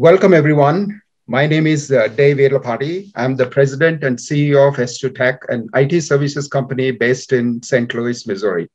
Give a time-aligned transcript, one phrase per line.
[0.00, 1.02] Welcome, everyone.
[1.26, 3.10] My name is uh, Dave Irlapati.
[3.16, 7.92] I'm the president and CEO of S2 Tech, an IT services company based in St.
[7.92, 8.70] Louis, Missouri.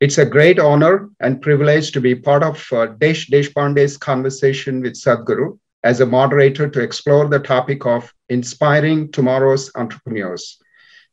[0.00, 4.94] It's a great honor and privilege to be part of uh, Desh Deshpande's conversation with
[4.94, 10.56] Sadhguru as a moderator to explore the topic of inspiring tomorrow's entrepreneurs.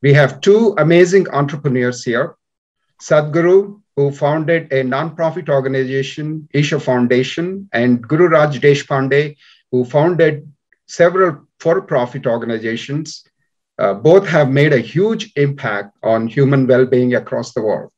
[0.01, 2.37] We have two amazing entrepreneurs here
[3.01, 9.35] Sadhguru, who founded a nonprofit organization, Isha Foundation, and Gururaj Deshpande,
[9.71, 10.51] who founded
[10.87, 13.23] several for-profit organizations.
[13.79, 17.91] Uh, both have made a huge impact on human well-being across the world.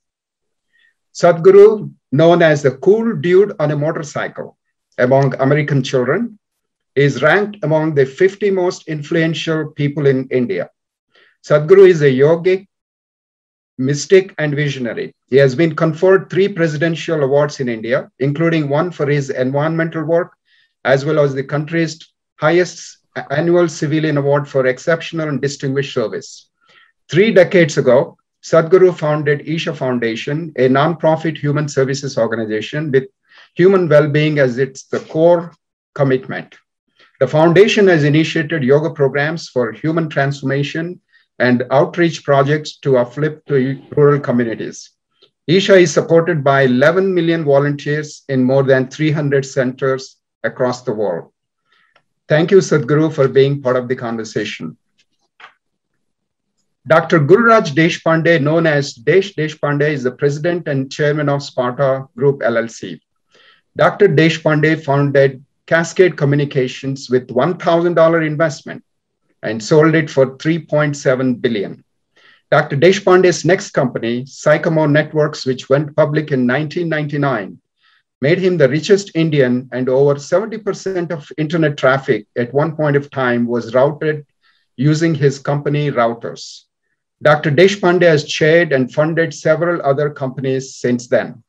[1.13, 4.57] Sadhguru, known as the cool dude on a motorcycle
[4.97, 6.39] among American children,
[6.95, 10.69] is ranked among the 50 most influential people in India.
[11.45, 12.67] Sadhguru is a yogic,
[13.77, 15.13] mystic, and visionary.
[15.27, 20.33] He has been conferred three presidential awards in India, including one for his environmental work,
[20.83, 21.99] as well as the country's
[22.37, 22.99] highest
[23.31, 26.49] annual civilian award for exceptional and distinguished service.
[27.09, 33.05] Three decades ago, Sadhguru founded Isha Foundation, a nonprofit human services organization with
[33.55, 35.51] human well-being as its the core
[35.95, 36.55] commitment.
[37.19, 40.99] The foundation has initiated yoga programs for human transformation
[41.39, 44.91] and outreach projects to uplift to rural communities.
[45.47, 51.31] Isha is supported by 11 million volunteers in more than 300 centers across the world.
[52.27, 54.77] Thank you, Sadhguru, for being part of the conversation.
[56.87, 57.19] Dr.
[57.19, 62.99] Gururaj Deshpande, known as Desh Deshpande, is the president and chairman of Sparta Group LLC.
[63.75, 64.07] Dr.
[64.07, 68.83] Deshpande founded Cascade Communications with $1,000 investment
[69.45, 71.83] and sold it for 3.7 billion.
[72.51, 72.77] Dr.
[72.77, 77.59] Deshpande's next company, Sycamore Networks, which went public in 1999,
[78.21, 83.09] made him the richest Indian, and over 70% of internet traffic at one point of
[83.11, 84.25] time was routed
[84.77, 86.63] using his company routers.
[87.21, 87.51] Dr.
[87.51, 91.43] Deshpande has chaired and funded several other companies since then.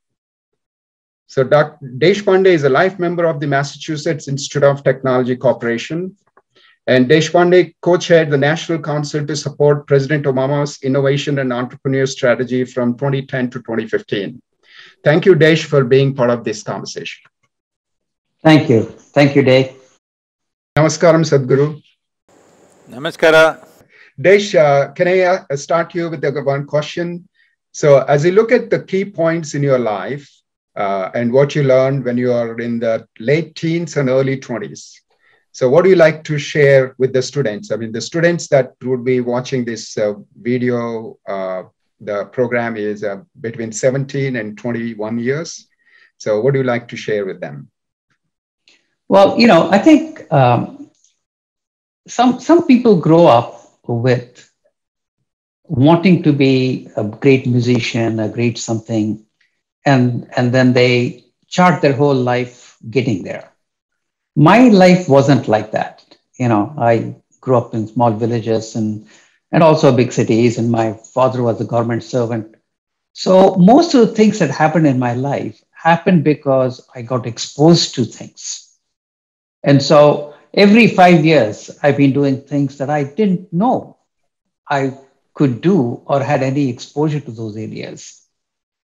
[1.26, 1.86] So Dr.
[1.98, 6.16] Deshpande is a life member of the Massachusetts Institute of Technology Corporation.
[6.88, 12.96] And Deshpande co-chaired the National Council to support President Obama's innovation and entrepreneur strategy from
[12.96, 14.40] 2010 to 2015.
[15.02, 17.22] Thank you, Desh, for being part of this conversation.
[18.42, 18.82] Thank you.
[18.84, 19.74] Thank you, Dave.
[20.78, 21.82] Namaskaram, Sadhguru.
[22.88, 23.66] Namaskara.
[24.20, 27.28] Desh, uh, can I uh, start you with the one question?
[27.72, 30.30] So, as you look at the key points in your life
[30.76, 35.00] uh, and what you learned when you are in the late teens and early 20s,
[35.56, 37.72] so what do you like to share with the students?
[37.72, 41.62] I mean, the students that would be watching this uh, video, uh,
[41.98, 45.66] the program is uh, between 17 and 21 years.
[46.18, 47.70] So, what do you like to share with them?
[49.08, 50.90] Well, you know, I think um,
[52.06, 53.58] some some people grow up
[53.88, 54.52] with
[55.64, 59.24] wanting to be a great musician, a great something,
[59.86, 63.55] and and then they chart their whole life getting there.
[64.36, 66.04] My life wasn't like that.
[66.38, 69.06] You know, I grew up in small villages and
[69.52, 72.56] and also big cities, and my father was a government servant.
[73.12, 77.94] So most of the things that happened in my life happened because I got exposed
[77.94, 78.76] to things.
[79.62, 83.98] And so every five years, I've been doing things that I didn't know
[84.68, 84.98] I
[85.34, 88.22] could do or had any exposure to those areas,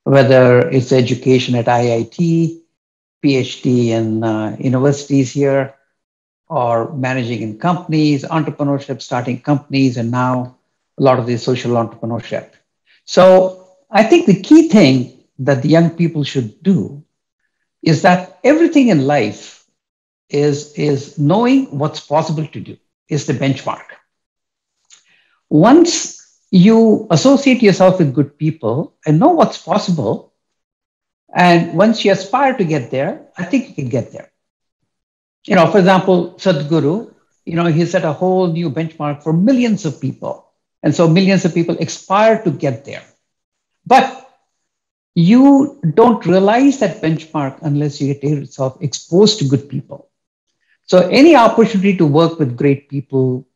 [0.04, 2.59] whether it's education at IIT,
[3.22, 5.74] PhD in uh, universities here,
[6.48, 10.56] or managing in companies, entrepreneurship, starting companies, and now
[10.98, 12.50] a lot of the social entrepreneurship.
[13.04, 17.04] So I think the key thing that the young people should do
[17.82, 19.64] is that everything in life
[20.28, 22.76] is, is knowing what's possible to do,
[23.08, 23.84] is the benchmark.
[25.48, 30.29] Once you associate yourself with good people and know what's possible,
[31.34, 34.30] and once you aspire to get there, I think you can get there.
[35.46, 37.12] You know, for example, Sadhguru,
[37.44, 40.46] you know, he set a whole new benchmark for millions of people.
[40.82, 43.02] And so millions of people aspire to get there.
[43.86, 44.28] But
[45.14, 50.08] you don't realize that benchmark unless you get yourself exposed to good people.
[50.86, 53.46] So any opportunity to work with great people,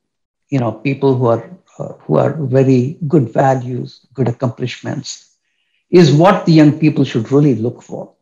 [0.49, 5.34] you know, people who are uh, who are very good values, good accomplishments,
[5.95, 8.13] is what the young people should really look for,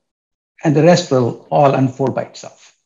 [0.65, 2.77] and the rest will all unfold by itself.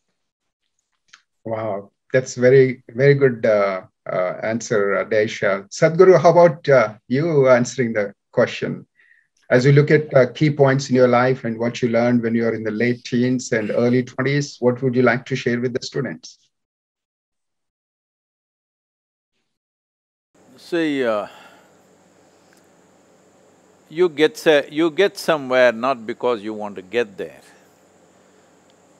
[1.44, 5.68] Wow, that's very very good uh, uh, answer, uh, Desha.
[5.70, 8.86] Sadhguru, how about uh, you answering the question?
[9.50, 12.34] As you look at uh, key points in your life and what you learned when
[12.34, 15.72] you're in the late teens and early 20s, what would you like to share with
[15.74, 16.38] the students?
[20.56, 21.26] See, uh,
[23.88, 27.40] you get you get somewhere not because you want to get there,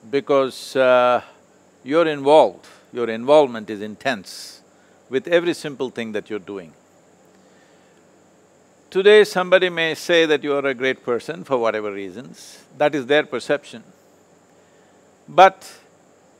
[0.09, 1.21] because uh,
[1.83, 4.61] you're involved, your involvement is intense
[5.09, 6.73] with every simple thing that you're doing.
[8.89, 13.05] Today somebody may say that you are a great person for whatever reasons, that is
[13.05, 13.83] their perception.
[15.27, 15.69] But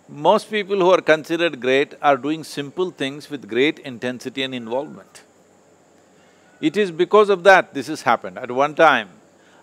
[0.08, 5.24] most people who are considered great are doing simple things with great intensity and involvement.
[6.60, 8.38] It is because of that this has happened.
[8.38, 9.10] At one time,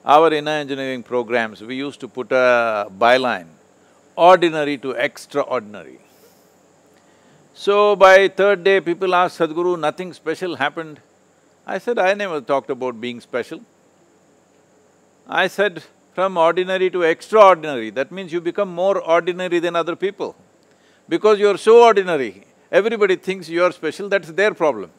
[0.05, 3.47] our inner engineering programs, we used to put a byline,
[4.17, 5.99] ordinary to extraordinary.
[7.55, 11.01] So by third day, people asked Sadhguru, nothing special happened.
[11.67, 13.61] I said, I never talked about being special.
[15.27, 15.83] I said,
[16.15, 20.37] from ordinary to extraordinary, that means you become more ordinary than other people.
[21.09, 24.91] Because you're so ordinary, everybody thinks you're special, that's their problem.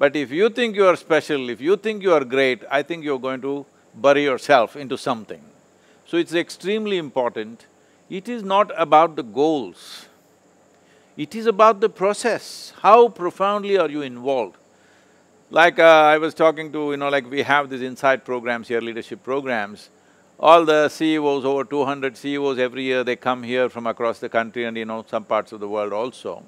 [0.00, 3.04] But if you think you are special, if you think you are great, I think
[3.04, 5.42] you're going to bury yourself into something.
[6.06, 7.66] So it's extremely important.
[8.08, 10.06] It is not about the goals.
[11.18, 12.72] It is about the process.
[12.80, 14.56] How profoundly are you involved?
[15.50, 18.80] Like uh, I was talking to, you know, like we have these Insight programs here,
[18.80, 19.90] leadership programs.
[20.38, 24.30] All the CEOs, over two hundred CEOs every year, they come here from across the
[24.30, 26.42] country and you know, some parts of the world also.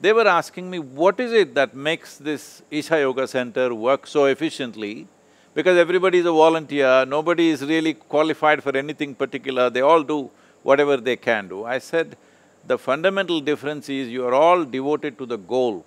[0.00, 4.26] They were asking me, what is it that makes this Isha Yoga Center work so
[4.26, 5.08] efficiently?
[5.54, 10.30] Because everybody is a volunteer, nobody is really qualified for anything particular, they all do
[10.62, 11.64] whatever they can do.
[11.64, 12.16] I said,
[12.64, 15.84] the fundamental difference is you are all devoted to the goal.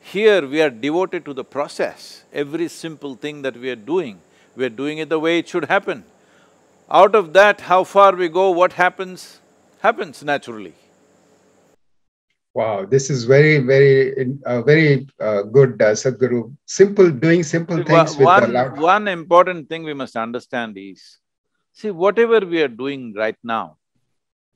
[0.00, 2.24] Here we are devoted to the process.
[2.32, 4.20] Every simple thing that we are doing,
[4.56, 6.04] we are doing it the way it should happen.
[6.90, 9.40] Out of that, how far we go, what happens,
[9.80, 10.72] happens naturally.
[12.58, 16.56] Wow, this is very, very, uh, very uh, good, uh, Sadhguru.
[16.66, 18.78] Simple, doing simple things with one, love.
[18.78, 21.18] One important thing we must understand is,
[21.72, 23.76] see, whatever we are doing right now,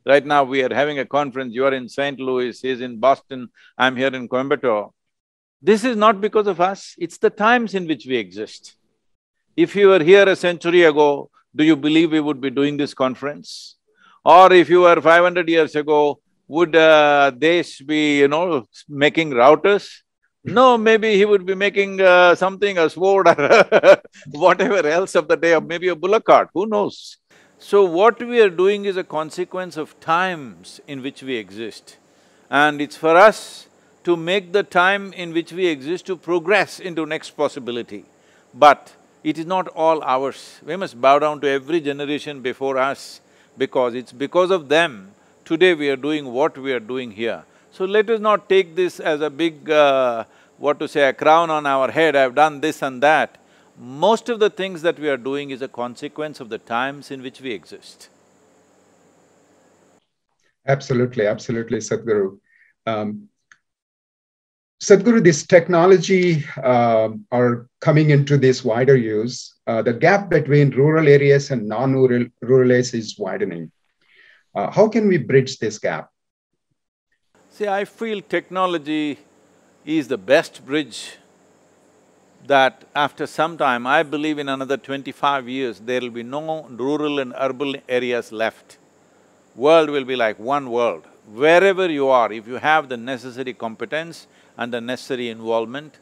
[0.05, 2.19] right now we are having a conference, you are in St.
[2.19, 4.91] Louis, he's in Boston, I'm here in Coimbatore.
[5.71, 8.75] This is not because of us, it's the times in which we exist.
[9.57, 12.95] If you were here a century ago, do you believe we would be doing this
[12.95, 13.77] conference?
[14.25, 16.19] Or if you were five hundred years ago,
[16.53, 20.03] would uh, Desh be, you know, making routers?
[20.45, 23.99] No, maybe he would be making uh, something, a sword or
[24.33, 27.17] whatever else of the day, or maybe a bullock cart, who knows?
[27.59, 31.97] So what we are doing is a consequence of times in which we exist.
[32.51, 33.69] And it's for us
[34.05, 38.05] to make the time in which we exist to progress into next possibility.
[38.53, 38.93] But
[39.25, 40.61] it is not all ours.
[40.67, 43.23] We must bow down to every generation before us
[43.57, 45.13] because it's because of them
[45.53, 47.45] today we are doing what we are doing here.
[47.73, 50.25] So let us not take this as a big, uh,
[50.59, 53.39] what to say, a crown on our head, I've done this and that.
[53.79, 57.23] Most of the things that we are doing is a consequence of the times in
[57.23, 58.09] which we exist.
[60.67, 62.39] Absolutely, absolutely, Sadhguru.
[62.87, 63.29] Um,
[64.83, 69.55] Sadhguru, this technology uh, are coming into this wider use.
[69.67, 73.71] Uh, the gap between rural areas and non-rural rural areas is widening.
[74.55, 76.11] Uh, how can we bridge this gap?
[77.51, 79.19] See, I feel technology
[79.85, 81.17] is the best bridge
[82.47, 87.19] that after some time, I believe in another twenty-five years, there will be no rural
[87.19, 88.79] and urban areas left.
[89.55, 91.05] World will be like one world.
[91.33, 94.27] Wherever you are, if you have the necessary competence
[94.59, 95.99] and the necessary involvement,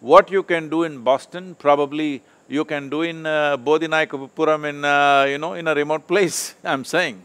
[0.00, 5.24] what you can do in Boston, probably you can do in uh, Bodhinaikapuram in, uh,
[5.24, 7.22] you know, in a remote place, I'm saying.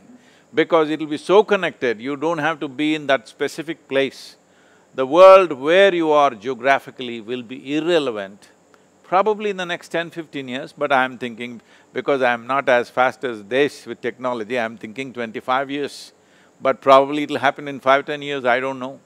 [0.53, 4.35] Because it'll be so connected, you don't have to be in that specific place.
[4.93, 8.49] The world where you are geographically will be irrelevant,
[9.03, 11.61] probably in the next 10, 15 years, but I'm thinking,
[11.93, 16.11] because I'm not as fast as Desh with technology, I'm thinking twenty-five years.
[16.61, 18.99] But probably it'll happen in five, ten years, I don't know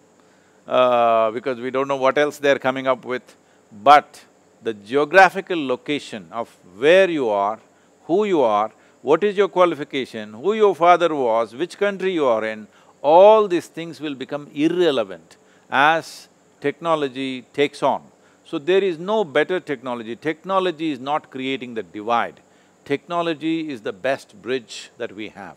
[0.68, 3.36] uh, because we don't know what else they're coming up with.
[3.72, 4.24] But
[4.64, 7.60] the geographical location of where you are,
[8.06, 8.72] who you are,
[9.06, 12.68] what is your qualification, who your father was, which country you are in,
[13.04, 15.38] all these things will become irrelevant
[15.70, 16.28] as
[16.60, 18.02] technology takes on.
[18.46, 20.16] So there is no better technology.
[20.16, 22.40] Technology is not creating the divide.
[22.84, 25.56] Technology is the best bridge that we have.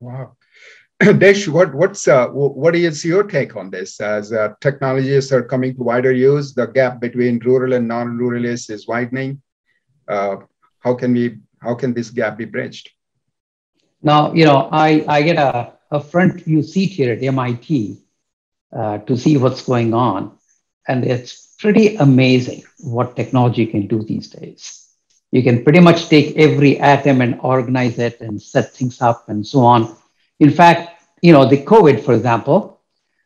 [0.00, 0.36] Wow.
[1.18, 4.00] Desh, what what's uh, what is your take on this?
[4.00, 8.70] As uh, technologies are coming to wider use, the gap between rural and non-rural is,
[8.70, 9.42] is widening.
[10.08, 10.36] uh,
[10.86, 12.90] how can we, how can this gap be bridged?
[14.02, 17.98] Now, you know, I, I get a, a front view seat here at MIT
[18.72, 20.38] uh, to see what's going on.
[20.86, 24.88] And it's pretty amazing what technology can do these days.
[25.32, 29.44] You can pretty much take every atom and organize it and set things up and
[29.44, 29.96] so on.
[30.38, 32.80] In fact, you know, the COVID, for example,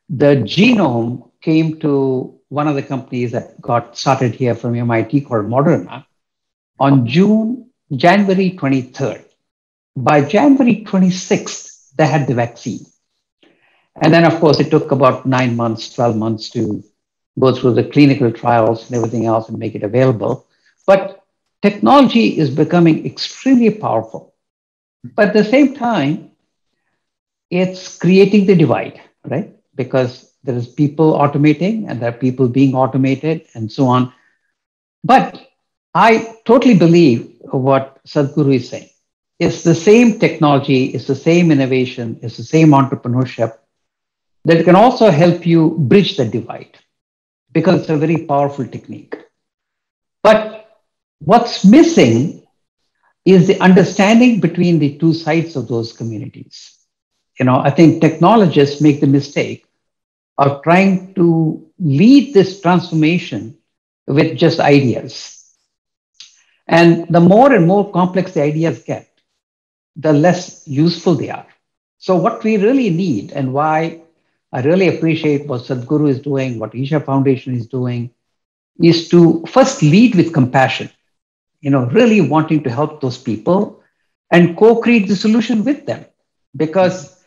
[0.09, 5.45] the genome came to one of the companies that got started here from MIT called
[5.45, 6.07] Moderna
[6.81, 9.25] on June, January 23rd.
[9.97, 12.87] By January 26th, they had the vaccine.
[14.03, 16.83] And then, of course, it took about nine months, 12 months to
[17.39, 20.47] go through the clinical trials and everything else and make it available.
[20.87, 21.23] But
[21.63, 24.35] technology is becoming extremely powerful.
[25.17, 26.31] But at the same time,
[27.51, 29.55] it's creating the divide, right?
[29.75, 34.13] Because there is people automating and there are people being automated and so on.
[35.05, 35.50] But
[35.95, 38.89] I totally believe what Sadhguru is saying.
[39.39, 43.57] It's the same technology, it's the same innovation, it's the same entrepreneurship
[44.45, 46.79] that can also help you bridge the divide
[47.53, 49.17] because it's a very powerful technique.
[50.23, 50.69] But
[51.19, 52.47] what's missing
[53.25, 56.77] is the understanding between the two sides of those communities.
[57.39, 59.67] You know, I think technologists make the mistake
[60.39, 63.59] of trying to lead this transformation
[64.07, 65.40] with just ideas.
[66.71, 69.11] And the more and more complex the ideas get,
[69.97, 71.47] the less useful they are.
[71.99, 74.03] So, what we really need, and why
[74.53, 78.11] I really appreciate what Sadhguru is doing, what Isha Foundation is doing,
[78.81, 80.89] is to first lead with compassion,
[81.61, 83.83] you know, really wanting to help those people
[84.31, 86.07] and co-create the solution with them.
[86.57, 87.21] Because,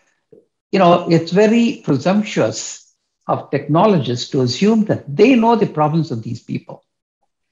[0.71, 2.95] you know, it's very presumptuous
[3.27, 6.82] of technologists to assume that they know the problems of these people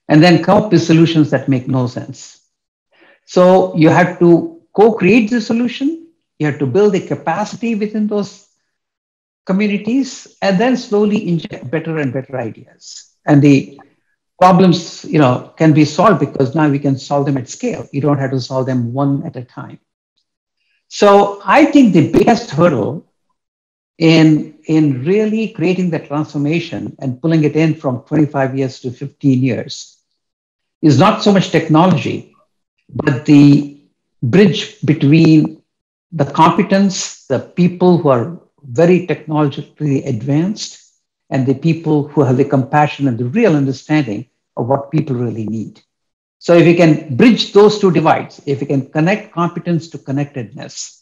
[0.08, 2.40] and then come up with solutions that make no sense.
[3.26, 6.08] So you have to co-create the solution.
[6.38, 8.48] You have to build the capacity within those
[9.46, 13.14] communities and then slowly inject better and better ideas.
[13.26, 13.80] And the
[14.38, 17.86] problems, you know, can be solved because now we can solve them at scale.
[17.92, 19.78] You don't have to solve them one at a time.
[20.88, 23.06] So I think the biggest hurdle
[23.98, 29.42] in, in really creating the transformation and pulling it in from 25 years to 15
[29.42, 29.98] years
[30.82, 32.34] is not so much technology,
[32.92, 33.80] but the
[34.22, 35.62] bridge between
[36.12, 40.78] the competence, the people who are very technologically advanced,
[41.30, 44.26] and the people who have the compassion and the real understanding
[44.56, 45.80] of what people really need.
[46.38, 51.01] So if we can bridge those two divides, if we can connect competence to connectedness,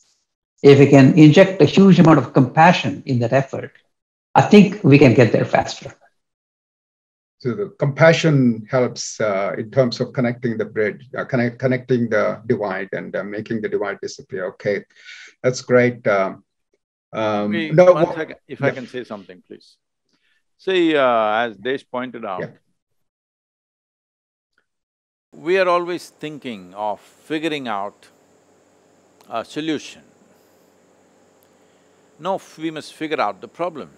[0.63, 3.73] if we can inject a huge amount of compassion in that effort,
[4.35, 5.95] I think we can get there faster.
[7.39, 12.43] So the compassion helps uh, in terms of connecting the bridge, uh, connect, connecting the
[12.47, 14.45] divide and uh, making the divide disappear.
[14.49, 14.85] Okay,
[15.43, 16.07] that's great.
[16.07, 16.45] Um,
[17.15, 18.67] um, no, one second, if yeah.
[18.67, 19.77] I can say something, please.
[20.59, 22.49] See, uh, as Desh pointed out, yeah.
[25.33, 28.09] we are always thinking of figuring out
[29.31, 30.03] a solution.
[32.21, 33.89] No, we must figure out the problem.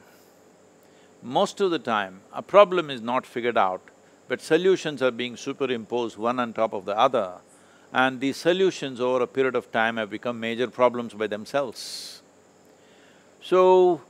[1.24, 3.82] Most of the time, a problem is not figured out,
[4.28, 7.32] but solutions are being superimposed one on top of the other,
[7.92, 12.22] and these solutions over a period of time have become major problems by themselves.
[13.42, 14.00] So,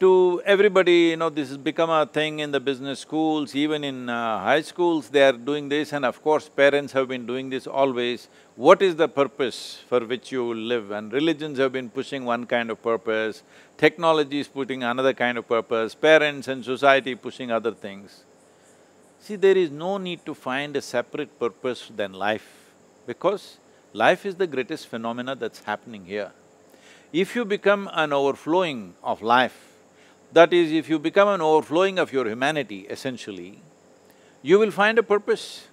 [0.00, 4.10] to everybody, you know, this has become a thing in the business schools, even in
[4.10, 7.66] uh, high schools, they are doing this and of course parents have been doing this
[7.66, 8.28] always.
[8.60, 10.90] What is the purpose for which you live?
[10.90, 13.42] And religions have been pushing one kind of purpose,
[13.78, 18.24] technology is putting another kind of purpose, parents and society pushing other things.
[19.18, 22.46] See, there is no need to find a separate purpose than life,
[23.06, 23.56] because
[23.94, 26.32] life is the greatest phenomena that's happening here.
[27.14, 29.72] If you become an overflowing of life,
[30.34, 33.62] that is, if you become an overflowing of your humanity, essentially,
[34.42, 35.68] you will find a purpose.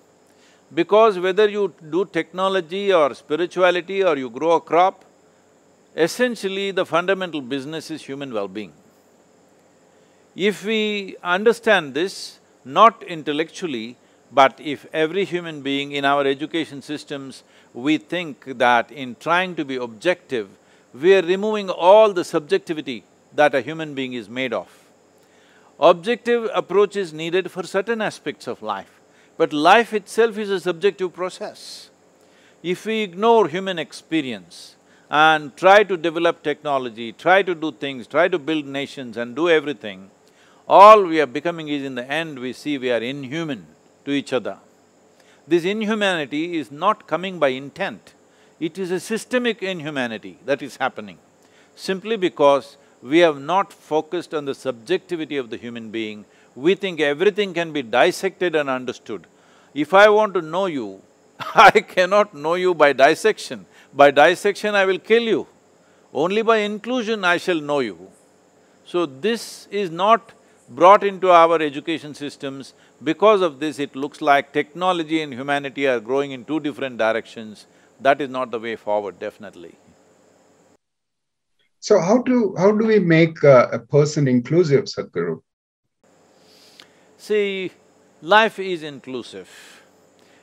[0.73, 5.05] Because whether you do technology or spirituality or you grow a crop,
[5.95, 8.73] essentially the fundamental business is human well-being.
[10.35, 13.95] If we understand this, not intellectually,
[14.31, 17.43] but if every human being in our education systems,
[17.73, 20.49] we think that in trying to be objective,
[20.93, 24.67] we are removing all the subjectivity that a human being is made of.
[25.79, 28.96] Objective approach is needed for certain aspects of life,
[29.37, 31.89] but life itself is a subjective process.
[32.63, 34.75] If we ignore human experience
[35.09, 39.49] and try to develop technology, try to do things, try to build nations and do
[39.49, 40.09] everything,
[40.67, 43.67] all we are becoming is in the end we see we are inhuman
[44.05, 44.57] to each other.
[45.47, 48.13] This inhumanity is not coming by intent,
[48.59, 51.19] it is a systemic inhumanity that is happening,
[51.75, 56.25] simply because we have not focused on the subjectivity of the human being.
[56.57, 59.27] We think everything can be dissected and understood.
[59.75, 61.01] If I want to know you,
[61.55, 63.65] I cannot know you by dissection.
[63.93, 65.47] By dissection, I will kill you.
[66.13, 68.09] Only by inclusion, I shall know you.
[68.85, 70.33] So this is not
[70.69, 72.73] brought into our education systems.
[73.03, 77.67] Because of this, it looks like technology and humanity are growing in two different directions.
[78.01, 79.75] That is not the way forward, definitely.
[81.79, 82.55] So how do…
[82.57, 85.41] how do we make uh, a person inclusive, Sadhguru?
[87.17, 87.71] See,
[88.21, 89.49] life is inclusive.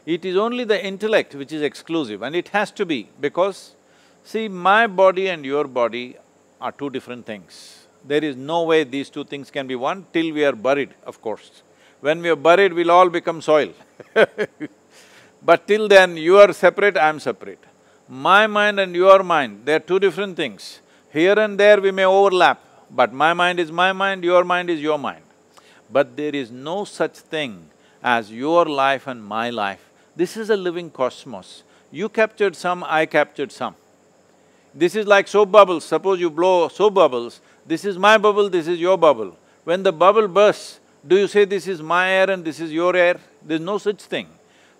[0.05, 3.75] It is only the intellect which is exclusive and it has to be because,
[4.23, 6.17] see, my body and your body
[6.61, 7.87] are two different things.
[8.05, 11.23] There is no way these two things can be one till we are buried, of
[11.23, 11.63] course.
[12.01, 13.73] When we are buried, we'll all become soil
[15.45, 17.63] But till then, you are separate, I am separate.
[18.09, 20.81] My mind and your mind, they're two different things.
[21.13, 24.81] Here and there we may overlap, but my mind is my mind, your mind is
[24.81, 25.24] your mind.
[25.95, 27.71] But there is no such thing
[28.03, 29.83] as your life and my life.
[30.17, 31.63] This is a living cosmos.
[31.93, 33.77] You captured some, I captured some.
[34.75, 38.67] This is like soap bubbles, suppose you blow soap bubbles, this is my bubble, this
[38.67, 39.37] is your bubble.
[39.63, 42.97] When the bubble bursts, do you say this is my air and this is your
[42.97, 43.21] air?
[43.45, 44.27] There's no such thing.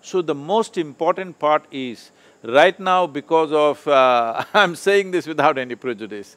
[0.01, 2.11] So the most important part is,
[2.43, 3.87] right now because of…
[3.87, 6.35] Uh, I'm saying this without any prejudice,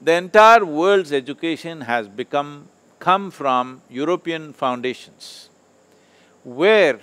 [0.00, 2.66] the entire world's education has become…
[3.00, 5.48] come from European foundations,
[6.44, 7.00] where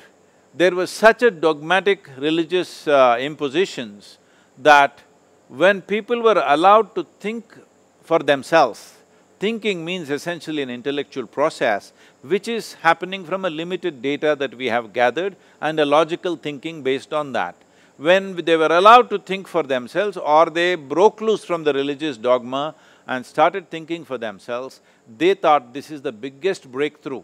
[0.54, 4.18] there was such a dogmatic religious uh, impositions
[4.58, 5.02] that
[5.50, 7.58] when people were allowed to think
[8.04, 8.96] for themselves,
[9.40, 14.68] thinking means essentially an intellectual process which is happening from a limited data that we
[14.68, 17.56] have gathered and a logical thinking based on that.
[17.98, 22.18] When they were allowed to think for themselves or they broke loose from the religious
[22.18, 22.76] dogma
[23.08, 24.82] and started thinking for themselves,
[25.18, 27.24] they thought this is the biggest breakthrough.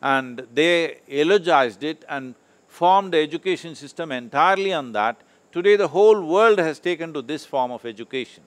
[0.00, 2.34] And they eulogized it and
[2.68, 5.20] formed the education system entirely on that.
[5.50, 8.44] Today the whole world has taken to this form of education.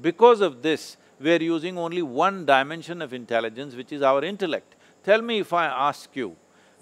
[0.00, 4.76] Because of this, we are using only one dimension of intelligence, which is our intellect.
[5.02, 6.36] Tell me if I ask you,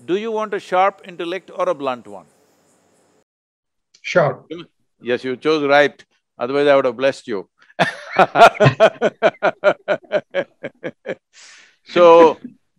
[0.05, 2.27] do you want a sharp intellect or a blunt one?
[4.03, 4.51] Sharp.
[5.01, 6.05] Yes, you chose right,
[6.39, 7.49] otherwise I would have blessed you
[11.87, 12.39] So,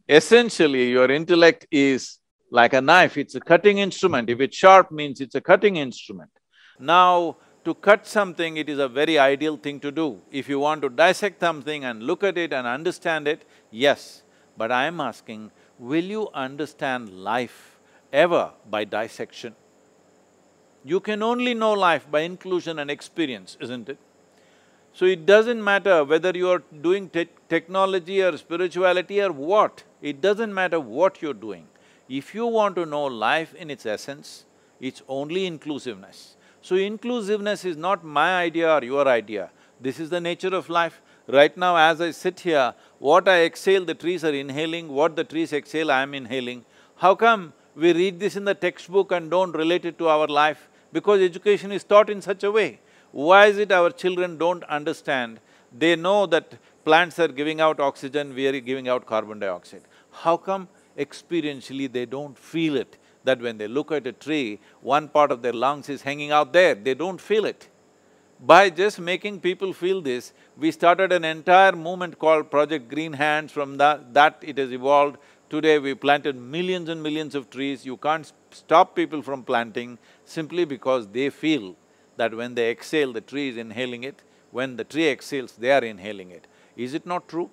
[0.09, 2.19] essentially your intellect is
[2.51, 4.29] like a knife, it's a cutting instrument.
[4.29, 6.31] If it's sharp means it's a cutting instrument.
[6.79, 10.21] Now, to cut something, it is a very ideal thing to do.
[10.31, 14.23] If you want to dissect something and look at it and understand it, yes.
[14.57, 17.79] But I am asking, will you understand life
[18.13, 19.55] ever by dissection?
[20.83, 23.97] You can only know life by inclusion and experience, isn't it?
[24.97, 30.21] So it doesn't matter whether you are doing te technology or spirituality or what, it
[30.21, 31.65] doesn't matter what you're doing.
[32.07, 34.45] If you want to know life in its essence,
[34.79, 36.37] it's only inclusiveness.
[36.61, 39.49] So inclusiveness is not my idea or your idea,
[39.81, 41.01] this is the nature of life.
[41.27, 45.25] Right now as I sit here, what I exhale, the trees are inhaling, what the
[45.25, 46.63] trees exhale, I am inhaling.
[46.95, 50.69] How come we read this in the textbook and don't relate it to our life?
[50.93, 52.79] Because education is taught in such a way.
[53.15, 55.39] Why is it our children don't understand?
[55.71, 59.83] They know that plants are giving out oxygen, we are giving out carbon dioxide.
[60.11, 65.07] How come experientially they don't feel it, that when they look at a tree, one
[65.07, 67.69] part of their lungs is hanging out there, they don't feel it.
[68.41, 73.49] By just making people feel this, we started an entire movement called Project Green Hands,
[73.49, 75.19] from that, that it has evolved.
[75.49, 80.65] Today we planted millions and millions of trees, you can't stop people from planting simply
[80.65, 81.77] because they feel
[82.17, 85.83] that when they exhale, the tree is inhaling it, when the tree exhales, they are
[85.83, 86.47] inhaling it.
[86.75, 87.49] Is it not true?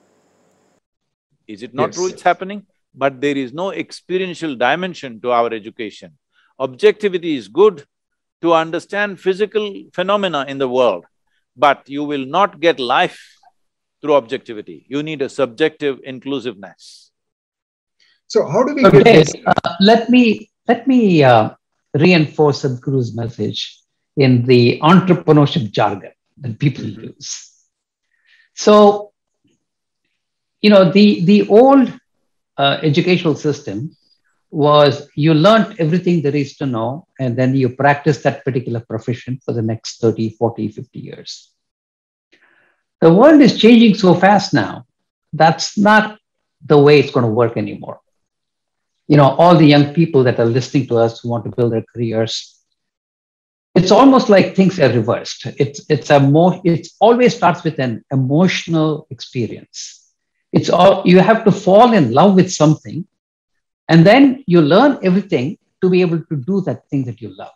[1.46, 1.96] Is it not yes.
[1.96, 2.66] true it's happening?
[2.94, 6.12] but there is no experiential dimension to our education.
[6.58, 7.84] Objectivity is good
[8.42, 11.04] to understand physical phenomena in the world,
[11.56, 13.38] but you will not get life
[14.00, 14.84] through objectivity.
[14.88, 17.10] You need a subjective inclusiveness.
[18.26, 21.50] So how do we okay, get uh, let me let me uh,
[21.94, 23.78] reinforce Sadhguru's message
[24.16, 27.04] in the entrepreneurship jargon that people mm-hmm.
[27.04, 27.50] use.
[28.54, 29.12] So,
[30.60, 31.92] you know, the the old
[32.56, 33.96] uh, educational system
[34.50, 39.40] was you learned everything there is to know and then you practice that particular profession
[39.42, 41.50] for the next 30 40 50 years
[43.00, 44.84] the world is changing so fast now
[45.32, 46.18] that's not
[46.66, 48.02] the way it's going to work anymore
[49.12, 51.72] you know, all the young people that are listening to us who want to build
[51.72, 52.51] their careers,
[53.74, 55.46] it's almost like things are reversed.
[55.58, 60.12] It's it's a more it always starts with an emotional experience.
[60.52, 63.06] It's all you have to fall in love with something,
[63.88, 67.52] and then you learn everything to be able to do that thing that you love.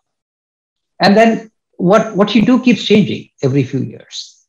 [1.01, 4.47] And then what what you do keeps changing every few years.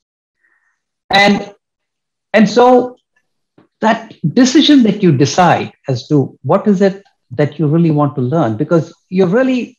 [1.09, 1.53] And
[2.33, 2.95] and so
[3.81, 8.21] that decision that you decide as to what is it that you really want to
[8.21, 9.77] learn, because you're really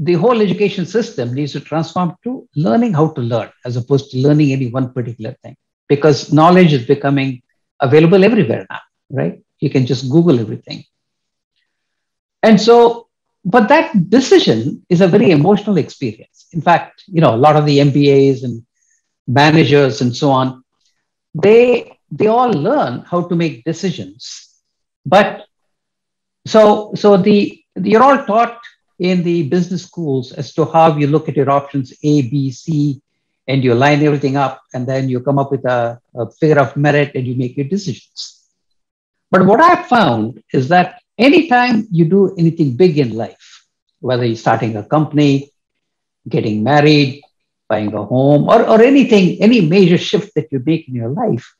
[0.00, 4.18] the whole education system needs to transform to learning how to learn as opposed to
[4.18, 5.56] learning any one particular thing.
[5.88, 7.42] Because knowledge is becoming
[7.80, 9.42] available everywhere now right?
[9.58, 10.84] You can just google everything.
[12.42, 13.08] And so
[13.44, 16.46] but that decision is a very emotional experience.
[16.52, 18.64] In fact you know a lot of the mbas and
[19.26, 20.64] managers and so on
[21.34, 24.48] they they all learn how to make decisions.
[25.04, 25.44] But
[26.46, 28.60] so so the you're all taught
[29.00, 33.00] in the business schools as to how you look at your options A, B, C,
[33.48, 36.76] and you line everything up, and then you come up with a, a figure of
[36.76, 38.44] merit and you make your decisions.
[39.30, 43.64] But what I've found is that anytime you do anything big in life,
[44.00, 45.50] whether you're starting a company,
[46.28, 47.22] getting married,
[47.68, 51.54] buying a home, or, or anything, any major shift that you make in your life,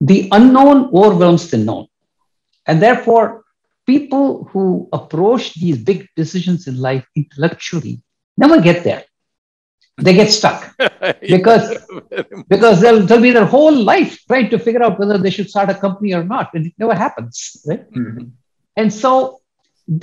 [0.00, 1.86] the unknown overwhelms the known.
[2.66, 3.44] And therefore,
[3.92, 4.64] people who
[4.98, 7.94] approach these big decisions in life intellectually
[8.42, 9.02] never get there.
[10.04, 10.58] They get stuck
[11.34, 11.66] because,
[12.48, 15.70] because they'll, they'll be their whole life trying to figure out whether they should start
[15.70, 17.36] a company or not, and it never happens.
[17.68, 17.84] Right?
[17.92, 18.26] Mm-hmm.
[18.76, 19.40] And so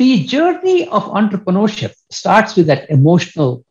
[0.02, 3.66] the journey of entrepreneurship starts with that emotional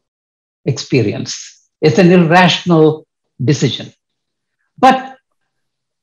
[0.64, 1.32] experience.
[1.80, 3.06] It's an irrational
[3.50, 3.92] decision.
[4.78, 5.16] But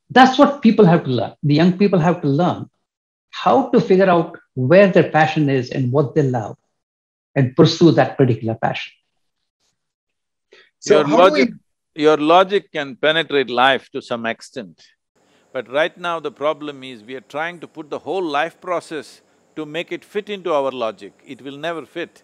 [0.10, 1.34] that's what people have to learn.
[1.41, 2.69] The young people have to learn
[3.34, 6.56] how to figure out where their passion is and what they love
[7.36, 8.93] and pursue that particular passion.
[10.80, 11.50] So your logic,
[11.96, 12.04] we...
[12.04, 14.82] your logic can penetrate life to some extent.
[15.52, 19.22] But right now the problem is we are trying to put the whole life process
[19.56, 21.13] to make it fit into our logic.
[21.26, 22.24] It will never fit.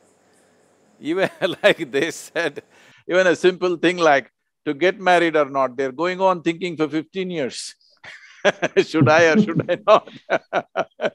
[1.00, 1.30] Even
[1.64, 2.62] like they said,
[3.08, 4.32] even a simple thing like
[4.66, 7.76] to get married or not, they're going on thinking for fifteen years.
[8.86, 10.10] should I or should I not?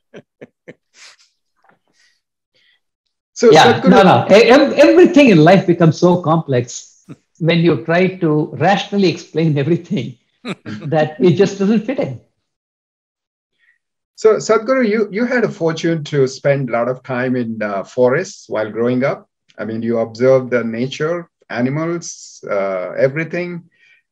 [3.33, 4.27] so yeah, no, no.
[4.29, 7.05] Everything in life becomes so complex
[7.39, 10.17] when you try to rationally explain everything
[10.87, 12.21] that it just doesn't fit in.
[14.17, 17.83] So, Sadhguru, you, you had a fortune to spend a lot of time in uh,
[17.83, 19.29] forests while growing up.
[19.59, 23.69] I mean, you observed the nature, animals, uh, everything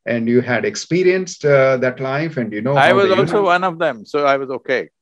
[0.07, 3.79] and you had experienced uh, that life and you know i was also one of
[3.79, 4.89] them so i was okay.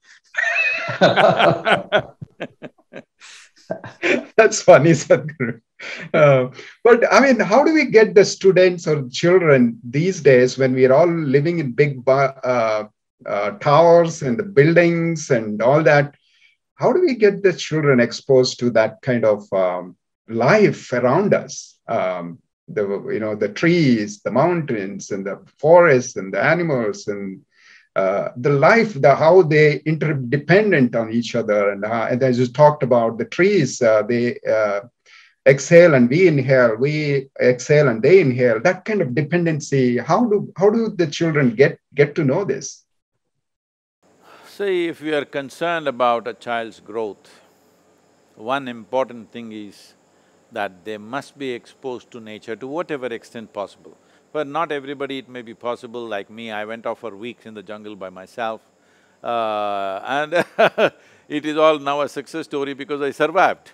[4.36, 5.60] That's funny sadhguru.
[6.12, 6.48] Uh,
[6.84, 10.92] but i mean how do we get the students or children these days when we're
[10.92, 12.84] all living in big uh,
[13.26, 16.14] uh, towers and the buildings and all that?
[16.76, 19.96] How do we get the children exposed to that kind of um,
[20.28, 21.78] life around us?
[21.86, 22.38] Um,
[22.74, 27.40] the you know the trees the mountains and the forests and the animals and
[27.96, 31.70] uh, the life the how they interdependent on each other.
[31.70, 34.80] And, uh, and as you talked about the trees uh, they uh,
[35.46, 38.60] exhale and we inhale we exhale and they inhale.
[38.60, 42.84] That kind of dependency how do how do the children get get to know this?
[44.46, 47.40] See if we are concerned about a child's growth
[48.40, 49.94] one important thing is
[50.52, 53.96] that they must be exposed to nature to whatever extent possible.
[54.32, 57.54] But not everybody it may be possible, like me, I went off for weeks in
[57.54, 58.60] the jungle by myself.
[59.22, 60.44] Uh, and
[61.28, 63.72] it is all now a success story because I survived.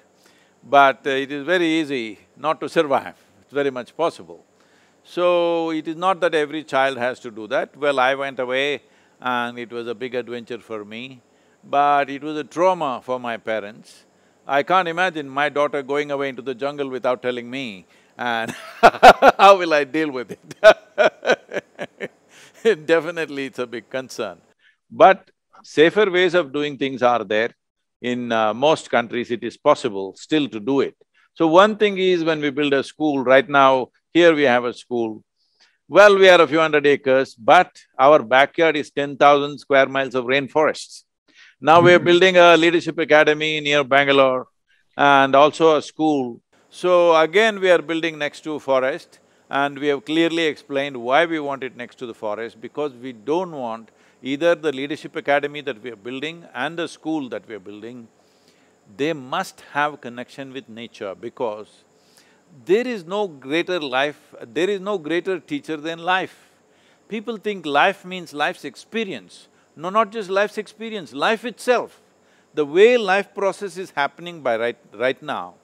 [0.63, 4.45] But uh, it is very easy not to survive, it's very much possible.
[5.05, 7.77] So, it is not that every child has to do that.
[7.77, 8.83] Well, I went away
[9.21, 11.21] and it was a big adventure for me,
[11.63, 14.06] but it was a trauma for my parents.
[14.47, 19.57] I can't imagine my daughter going away into the jungle without telling me and how
[19.59, 22.07] will I deal with it
[22.87, 24.39] Definitely it's a big concern.
[24.91, 25.31] But
[25.63, 27.51] safer ways of doing things are there.
[28.03, 30.97] In uh, most countries it is possible still to do it.
[31.35, 34.73] So one thing is when we build a school, right now here we have a
[34.73, 35.23] school,
[35.89, 40.17] well, we are a few hundred acres, but our backyard is ten thousand square miles
[40.17, 41.05] of rainforests.
[41.61, 42.05] Now we are mm-hmm.
[42.05, 44.49] building a leadership academy near Bangalore
[44.97, 46.41] and also a school.
[46.71, 51.25] So again, we are building next to a forest And we have clearly explained why
[51.25, 53.91] we want it next to the forest, because we don't want
[54.23, 58.09] either the leadership academy that we are building and the school that we are building,
[58.97, 61.85] they must have connection with nature because
[62.65, 66.51] there is no greater life, there is no greater teacher than life.
[67.09, 69.47] People think life means life's experience.
[69.77, 72.01] No, not just life's experience, life itself.
[72.55, 74.79] The way life process is happening by right…
[74.95, 75.55] right now,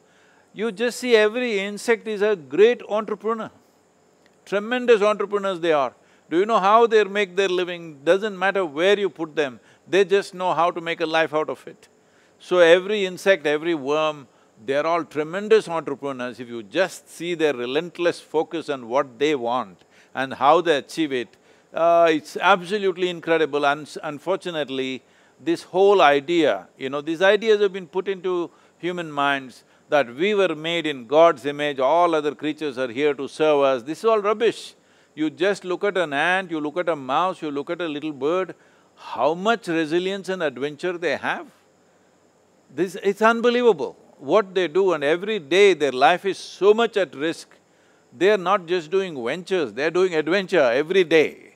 [0.53, 3.51] you just see every insect is a great entrepreneur.
[4.45, 5.95] Tremendous entrepreneurs they are.
[6.29, 8.01] Do you know how they make their living?
[8.05, 11.49] Doesn't matter where you put them, they just know how to make a life out
[11.49, 11.89] of it.
[12.39, 14.29] So every insect, every worm,
[14.65, 16.39] they're all tremendous entrepreneurs.
[16.39, 19.79] If you just see their relentless focus on what they want
[20.15, 21.37] and how they achieve it,
[21.73, 23.67] uh, it's absolutely incredible.
[23.67, 25.03] And unfortunately,
[25.41, 30.35] this whole idea, you know, these ideas have been put into human minds that we
[30.35, 34.05] were made in God's image, all other creatures are here to serve us, this is
[34.05, 34.75] all rubbish.
[35.15, 37.89] You just look at an ant, you look at a mouse, you look at a
[37.89, 38.55] little bird,
[38.97, 41.47] how much resilience and adventure they have.
[42.75, 42.97] This…
[43.03, 47.49] it's unbelievable what they do and every day their life is so much at risk.
[48.17, 51.52] They are not just doing ventures, they are doing adventure every day.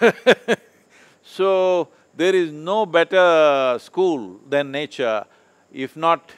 [1.22, 5.24] so, there is no better school than nature,
[5.72, 6.32] if not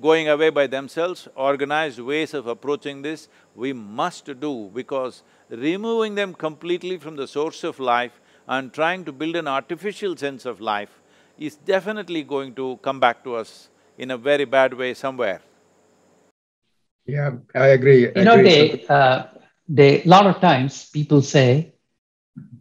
[0.00, 6.32] going away by themselves, organized ways of approaching this, we must do because removing them
[6.34, 11.00] completely from the source of life and trying to build an artificial sense of life
[11.38, 15.40] is definitely going to come back to us in a very bad way somewhere.
[17.06, 18.10] Yeah, I agree.
[18.14, 18.84] You know, they…
[18.86, 19.24] Uh,
[19.68, 20.02] they…
[20.04, 21.74] lot of times people say,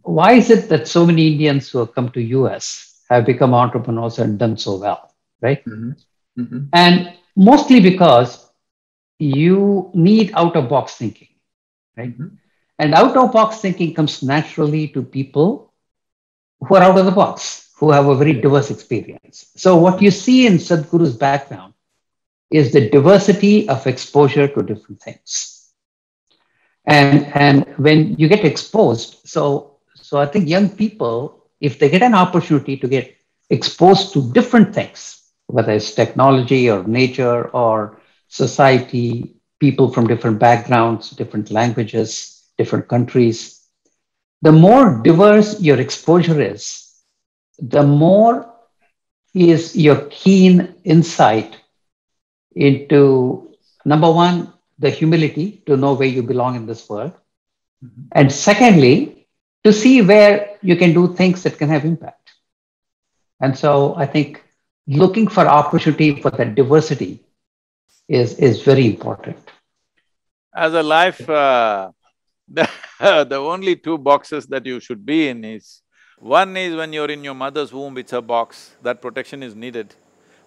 [0.04, 4.20] why is it that so many Indians who have come to US have become entrepreneurs
[4.20, 5.64] and done so well, right?
[5.66, 6.42] Mm-hmm.
[6.42, 6.66] Mm-hmm.
[6.74, 8.50] And mostly because
[9.18, 11.30] you need out-of-box thinking,
[11.98, 12.12] right?
[12.12, 12.36] Mm-hmm.
[12.80, 15.74] And out-of-box thinking comes naturally to people
[16.62, 19.52] who are out of the box, who have a very diverse experience.
[19.56, 21.74] So what you see in Sadhguru's background
[22.52, 25.72] is the diversity of exposure to different things.
[26.86, 29.79] And, and when you get exposed, so,
[30.10, 33.16] so I think young people, if they get an opportunity to get
[33.52, 41.12] exposed to different things, whether it's technology or nature or society, people from different backgrounds,
[41.12, 43.68] different languages, different countries.
[44.42, 46.92] The more diverse your exposure is,
[47.60, 48.52] the more
[49.36, 51.56] is your keen insight
[52.56, 53.52] into
[53.86, 57.12] number one, the humility to know where you belong in this world.
[57.86, 58.02] Mm-hmm.
[58.14, 59.19] And secondly,
[59.64, 62.32] to see where you can do things that can have impact.
[63.42, 64.44] And so I think
[64.88, 67.24] looking for opportunity for that diversity
[68.08, 69.38] is, is very important.
[70.54, 71.92] As a life, uh,
[72.48, 72.70] the,
[73.00, 75.82] the only two boxes that you should be in is,
[76.18, 79.96] one is when you're in your mother's womb, it's a box, that protection is needed.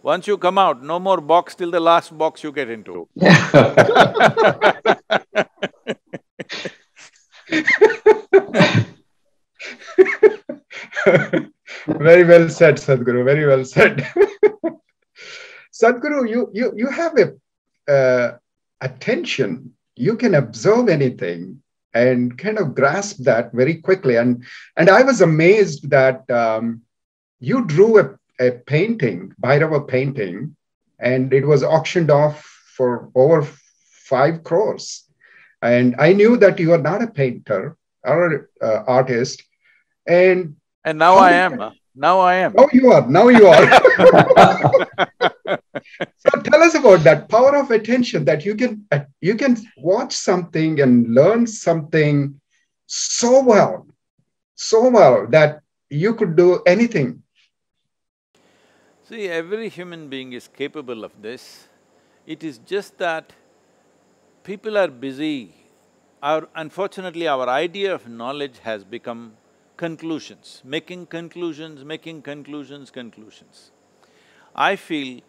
[0.03, 3.09] Once you come out, no more box till the last box you get into.
[11.87, 14.07] very well said, Sadhguru, very well said.
[15.73, 18.39] Sadhguru, you, you, you have a uh,
[18.81, 19.73] attention.
[19.97, 21.63] You can observe anything
[21.95, 24.17] and kind of grasp that very quickly.
[24.17, 24.45] And,
[24.77, 26.83] and I was amazed that um,
[27.41, 30.57] you drew a, a painting, Bhairava painting,
[30.99, 32.43] and it was auctioned off
[32.77, 33.47] for over
[34.13, 35.05] five crores.
[35.61, 39.43] And I knew that you are not a painter or uh, artist.
[40.07, 41.73] And and now I am.
[41.95, 42.55] Now I am.
[42.55, 43.07] Now you are.
[43.07, 43.67] Now you are.
[46.17, 50.13] so tell us about that power of attention that you can uh, you can watch
[50.13, 52.41] something and learn something
[52.87, 53.87] so well,
[54.55, 55.61] so well that
[55.91, 57.23] you could do anything.
[59.09, 61.69] See, every human being is capable of this.
[62.27, 63.33] It is just that
[64.43, 65.55] people are busy.
[66.23, 69.35] Our, unfortunately, our idea of knowledge has become
[69.83, 73.71] conclusions, making conclusions, making conclusions, conclusions.
[74.55, 75.21] I feel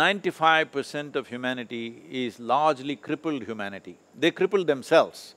[0.00, 1.84] ninety-five percent of humanity
[2.24, 3.94] is largely crippled humanity.
[4.24, 5.34] They cripple themselves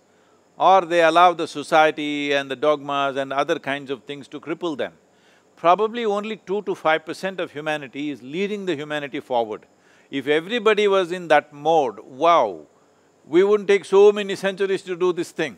[0.57, 4.77] or they allow the society and the dogmas and other kinds of things to cripple
[4.77, 4.93] them.
[5.55, 9.65] Probably only two to five percent of humanity is leading the humanity forward.
[10.21, 12.49] If everybody was in that mode, wow,
[13.25, 15.55] we wouldn't take so many centuries to do this thing.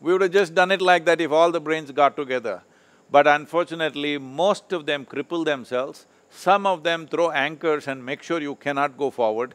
[0.00, 2.62] We would have just done it like that if all the brains got together.
[3.10, 8.40] But unfortunately, most of them cripple themselves, some of them throw anchors and make sure
[8.40, 9.54] you cannot go forward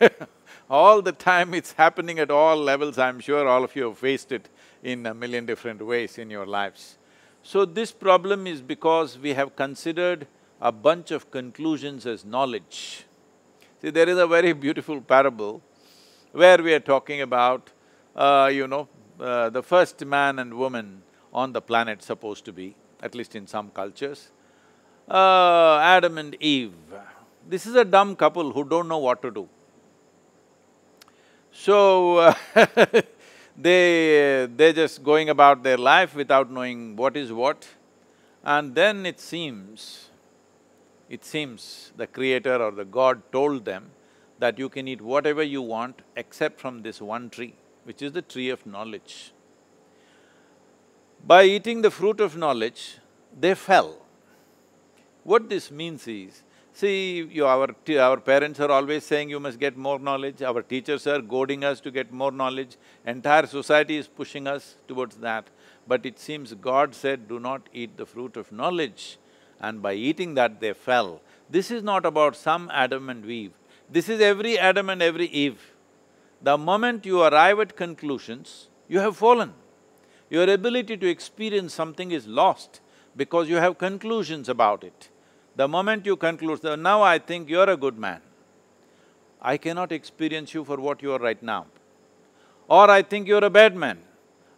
[0.70, 4.32] all the time it's happening at all levels, I'm sure all of you have faced
[4.32, 4.48] it
[4.82, 6.98] in a million different ways in your lives.
[7.42, 10.26] So this problem is because we have considered
[10.60, 13.04] a bunch of conclusions as knowledge.
[13.80, 15.62] See, there is a very beautiful parable
[16.32, 17.70] where we are talking about,
[18.14, 18.88] uh, you know,
[19.20, 21.02] uh, the first man and woman
[21.32, 24.30] on the planet supposed to be, at least in some cultures,
[25.08, 26.74] uh, Adam and Eve.
[27.48, 29.48] This is a dumb couple who don't know what to do.
[31.52, 32.34] So,
[33.56, 34.46] they…
[34.56, 37.66] they're just going about their life without knowing what is what.
[38.42, 40.10] And then it seems,
[41.08, 43.90] it seems the creator or the god told them
[44.38, 47.54] that you can eat whatever you want except from this one tree,
[47.84, 49.32] which is the tree of knowledge.
[51.26, 52.98] By eating the fruit of knowledge,
[53.38, 53.96] they fell.
[55.22, 59.76] What this means is, see, you, our, our parents are always saying you must get
[59.76, 64.46] more knowledge, our teachers are goading us to get more knowledge, entire society is pushing
[64.46, 65.48] us towards that.
[65.86, 69.18] But it seems God said, do not eat the fruit of knowledge,
[69.60, 71.20] and by eating that they fell.
[71.50, 73.52] This is not about some Adam and Eve,
[73.90, 75.69] this is every Adam and every Eve.
[76.42, 79.52] The moment you arrive at conclusions, you have fallen.
[80.30, 82.80] Your ability to experience something is lost
[83.16, 85.10] because you have conclusions about it.
[85.56, 88.20] The moment you conclude, now I think you're a good man,
[89.42, 91.66] I cannot experience you for what you are right now.
[92.68, 93.98] Or I think you're a bad man,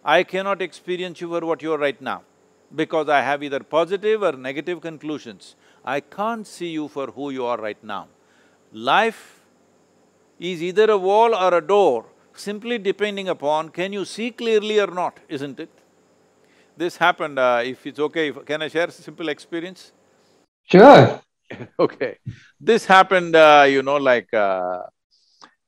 [0.04, 2.22] I cannot experience you for what you are right now
[2.74, 5.56] because I have either positive or negative conclusions.
[5.84, 8.08] I can't see you for who you are right now.
[8.72, 9.41] Life
[10.50, 14.88] is either a wall or a door, simply depending upon can you see clearly or
[14.88, 15.70] not, isn't it?
[16.76, 19.92] This happened, uh, if it's okay, if, can I share a simple experience?
[20.64, 21.20] Sure.
[21.78, 22.16] okay.
[22.60, 24.80] This happened, uh, you know, like uh,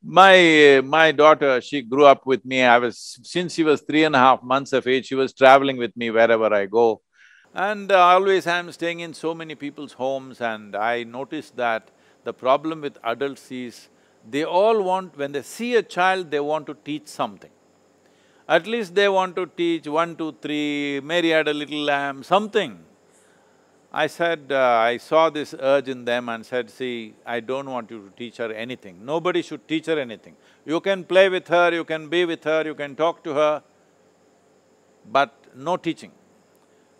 [0.02, 0.80] my…
[0.84, 3.20] my daughter, she grew up with me, I was…
[3.22, 6.10] since she was three and a half months of age, she was traveling with me
[6.10, 7.00] wherever I go.
[7.54, 11.90] And uh, always I'm staying in so many people's homes and I noticed that
[12.24, 13.88] the problem with adults is
[14.28, 15.16] they all want…
[15.16, 17.50] when they see a child, they want to teach something.
[18.48, 22.78] At least they want to teach one, two, three, Mary had a little lamb, something.
[23.92, 27.90] I said, uh, I saw this urge in them and said, see, I don't want
[27.90, 29.04] you to teach her anything.
[29.04, 30.34] Nobody should teach her anything.
[30.66, 33.62] You can play with her, you can be with her, you can talk to her,
[35.10, 36.10] but no teaching.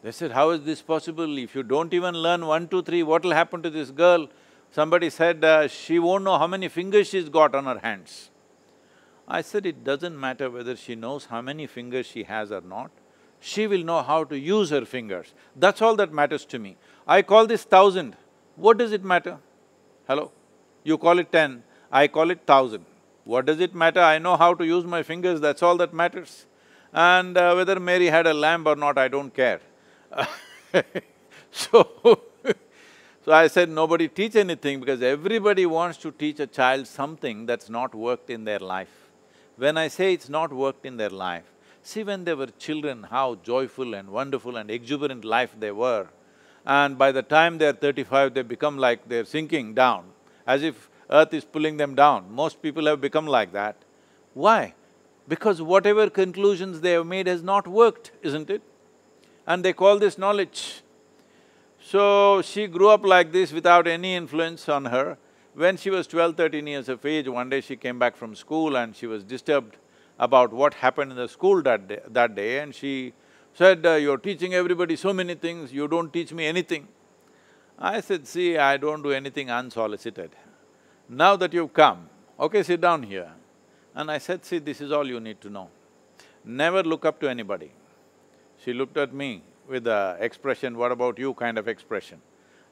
[0.05, 1.37] They said, how is this possible?
[1.37, 4.29] If you don't even learn one, two, three, what will happen to this girl?
[4.75, 8.31] Somebody said, uh, she won't know how many fingers she's got on her hands.
[9.29, 12.91] I said, it doesn't matter whether she knows how many fingers she has or not,
[13.39, 15.33] she will know how to use her fingers.
[15.55, 16.77] That's all that matters to me.
[17.07, 18.17] I call this thousand.
[18.57, 19.39] What does it matter?
[20.09, 20.33] Hello?
[20.83, 22.85] You call it ten, I call it thousand.
[23.23, 24.01] What does it matter?
[24.01, 26.47] I know how to use my fingers, that's all that matters.
[26.93, 29.61] And uh, whether Mary had a lamb or not, I don't care.
[31.53, 32.21] so,
[33.25, 37.71] so I said, nobody teach anything because everybody wants to teach a child something that's
[37.71, 39.11] not worked in their life.
[39.57, 41.45] When I say it's not worked in their life,
[41.83, 46.09] see when they were children, how joyful and wonderful and exuberant life they were.
[46.67, 50.05] And by the time they're thirty-five, they become like they're sinking down,
[50.47, 52.33] as if earth is pulling them down.
[52.33, 53.77] Most people have become like that.
[54.33, 54.75] Why?
[55.29, 58.63] Because whatever conclusions they have made has not worked, isn't it?
[59.47, 60.83] And they call this knowledge.
[61.87, 65.19] So, she grew up like this without any influence on her.
[65.53, 68.77] When she was twelve, thirteen years of age, one day she came back from school
[68.77, 69.77] and she was disturbed
[70.19, 73.13] about what happened in the school that day, that day and she
[73.53, 76.89] said, uh, you're teaching everybody so many things, you don't teach me anything.
[77.79, 80.31] I said, see, I don't do anything unsolicited.
[81.09, 82.09] Now that you've come,
[82.41, 83.31] okay, sit down here.
[83.95, 85.69] And I said, see, this is all you need to know.
[86.45, 87.73] Never look up to anybody.
[88.65, 92.21] She looked at me with the expression, what about you kind of expression.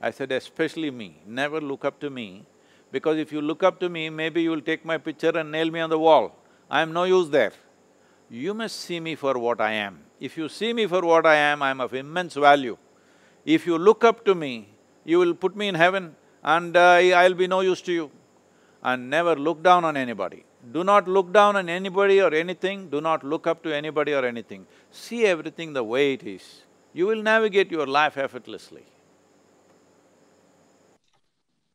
[0.01, 2.45] I said, especially me, never look up to me,
[2.91, 5.71] because if you look up to me, maybe you will take my picture and nail
[5.71, 6.37] me on the wall.
[6.71, 7.53] I am no use there.
[8.29, 10.01] You must see me for what I am.
[10.19, 12.77] If you see me for what I am, I am of immense value.
[13.45, 14.69] If you look up to me,
[15.05, 18.11] you will put me in heaven and uh, I'll be no use to you.
[18.83, 20.45] And never look down on anybody.
[20.73, 24.25] Do not look down on anybody or anything, do not look up to anybody or
[24.25, 24.67] anything.
[24.91, 26.63] See everything the way it is
[26.93, 28.85] you will navigate your life effortlessly.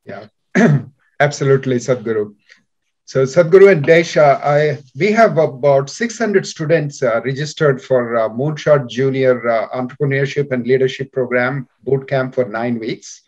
[0.06, 0.28] Yeah,
[1.20, 2.36] absolutely, Sadhguru.
[3.06, 8.90] So Sadhguru and Desha, I, we have about 600 students uh, registered for uh, Moonshot
[8.90, 13.22] Junior uh, Entrepreneurship and Leadership Program boot camp for nine weeks.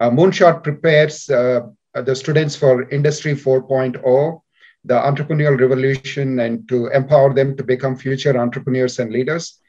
[0.00, 1.60] Uh, Moonshot prepares uh,
[1.94, 4.40] the students for Industry 4.0
[4.84, 9.60] the entrepreneurial revolution and to empower them to become future entrepreneurs and leaders.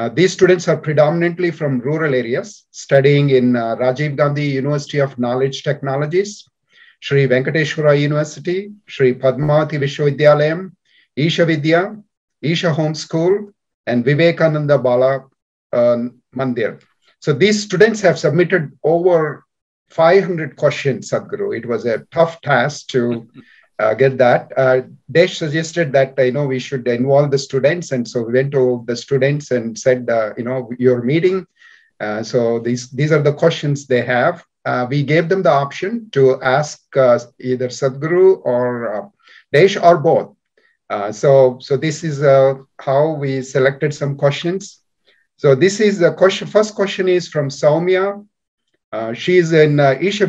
[0.00, 5.18] Uh, these students are predominantly from rural areas, studying in uh, Rajiv Gandhi University of
[5.18, 6.48] Knowledge Technologies,
[7.00, 10.72] Sri Venkateshwara University, Sri Padmavati Vishwavidyalayam,
[11.16, 11.98] Isha Vidya,
[12.40, 13.52] Isha Home School,
[13.86, 15.26] and Vivekananda Bala
[15.74, 15.98] uh,
[16.34, 16.80] Mandir.
[17.18, 19.44] So these students have submitted over
[19.90, 21.54] 500 questions, Sadhguru.
[21.54, 23.28] It was a tough task to
[23.80, 24.52] uh, get that.
[24.56, 28.52] Uh, Desh suggested that you know we should involve the students, and so we went
[28.52, 31.46] to the students and said, uh, you know, your meeting.
[31.98, 34.44] Uh, so these these are the questions they have.
[34.64, 39.10] Uh, we gave them the option to ask uh, either Sadhguru or
[39.52, 40.36] Desh or both.
[41.12, 42.20] so so this is
[42.78, 44.80] how we selected some questions.
[45.36, 46.46] So this is the question.
[46.46, 48.26] First question is from Saumya.
[48.92, 50.26] Uh, she is in uh, Isha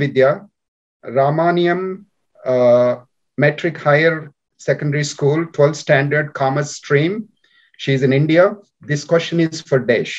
[2.45, 2.95] uh,
[3.44, 7.30] Matric Higher Secondary School, 12th Standard Commerce Stream.
[7.78, 8.56] She's in India.
[8.82, 10.14] This question is for Desh.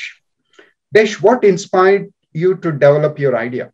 [0.93, 3.71] Desh, what inspired you to develop your idea?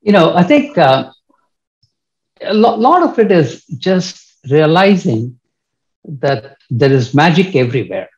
[0.00, 1.10] You know, I think uh,
[2.40, 5.38] a lo- lot of it is just realizing
[6.24, 8.08] that there is magic everywhere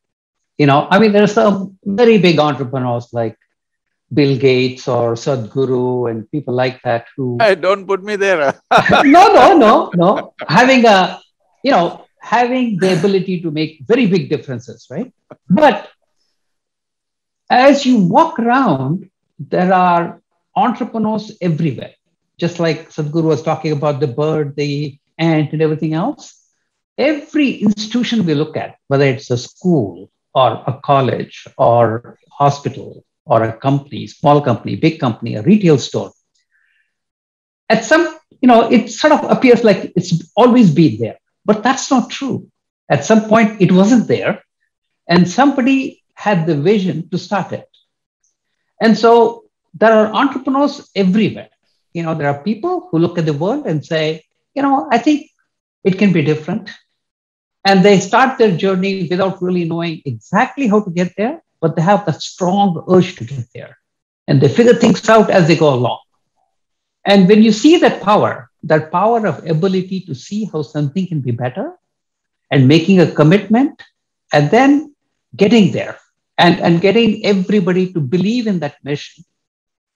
[0.59, 3.37] you know, I mean, there are some very big entrepreneurs like
[4.13, 7.39] Bill Gates or Sadhguru and people like that who.
[7.43, 8.61] Hey, don't put me there.
[9.05, 10.35] no, no, no, no.
[10.49, 11.21] Having a,
[11.63, 15.13] you know, having the ability to make very big differences, right?
[15.51, 15.89] But
[17.51, 20.23] as you walk around, there are
[20.55, 21.95] entrepreneurs everywhere.
[22.39, 26.39] Just like Sadhguru was talking about the bird, the ant, and everything else.
[26.97, 33.43] Every institution we look at, whether it's a school or a college or hospital or
[33.45, 36.13] a company, small company, big company, a retail store.
[37.69, 41.91] At some, you know, it sort of appears like it's always been there, but that's
[41.91, 42.49] not true.
[42.89, 44.43] At some point, it wasn't there,
[45.09, 47.69] and somebody had the vision to start it.
[48.81, 49.45] And so
[49.75, 51.49] there are entrepreneurs everywhere.
[51.95, 54.99] You know, there are people who look at the world and say, you know, I
[54.99, 55.31] think
[55.85, 56.71] it can be different.
[57.65, 61.83] And they start their journey without really knowing exactly how to get there, but they
[61.83, 63.79] have the strong urge to get there.
[64.29, 66.01] And they figure things out as they go along.
[67.07, 71.21] And when you see that power, that power of ability to see how something can
[71.21, 71.79] be better
[72.51, 73.83] and making a commitment
[74.33, 74.95] and then
[75.35, 75.99] getting there
[76.37, 79.25] and, and getting everybody to believe in that mission,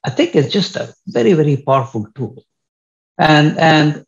[0.05, 2.45] I think is just a very, very powerful tool.
[3.19, 4.07] And, and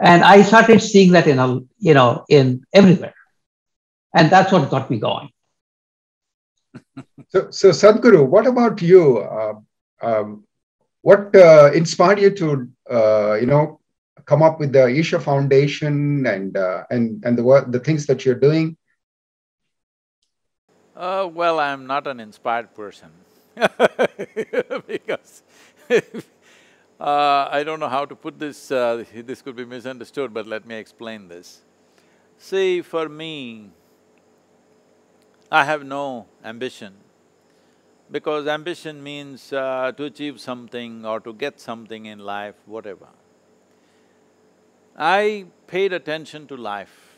[0.00, 3.14] and I started seeing that in a, you know, in everywhere.
[4.14, 5.30] And that's what got me going.
[7.28, 9.18] So, so Sadhguru, what about you?
[9.18, 9.54] Uh,
[10.02, 10.44] um,
[11.02, 13.80] what uh, inspired you to, uh, you know,
[14.26, 18.34] come up with the Isha Foundation and uh, and and the the things that you're
[18.38, 18.76] doing?
[20.94, 23.08] Uh, well, I'm not an inspired person
[24.86, 25.42] because
[27.00, 30.74] uh, I don't know how to put this, this could be misunderstood, but let me
[30.74, 31.62] explain this.
[32.36, 33.70] See, for me,
[35.50, 36.94] I have no ambition
[38.10, 43.08] because ambition means uh, to achieve something or to get something in life, whatever.
[44.96, 47.16] I paid attention to life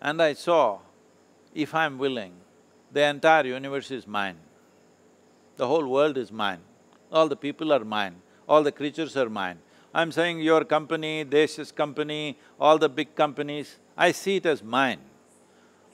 [0.00, 0.80] and I saw,
[1.54, 2.32] if I'm willing,
[2.92, 4.36] the entire universe is mine.
[5.56, 6.60] The whole world is mine,
[7.10, 8.16] all the people are mine
[8.48, 9.58] all the creatures are mine.
[9.94, 15.00] I'm saying your company, Desh's company, all the big companies, I see it as mine.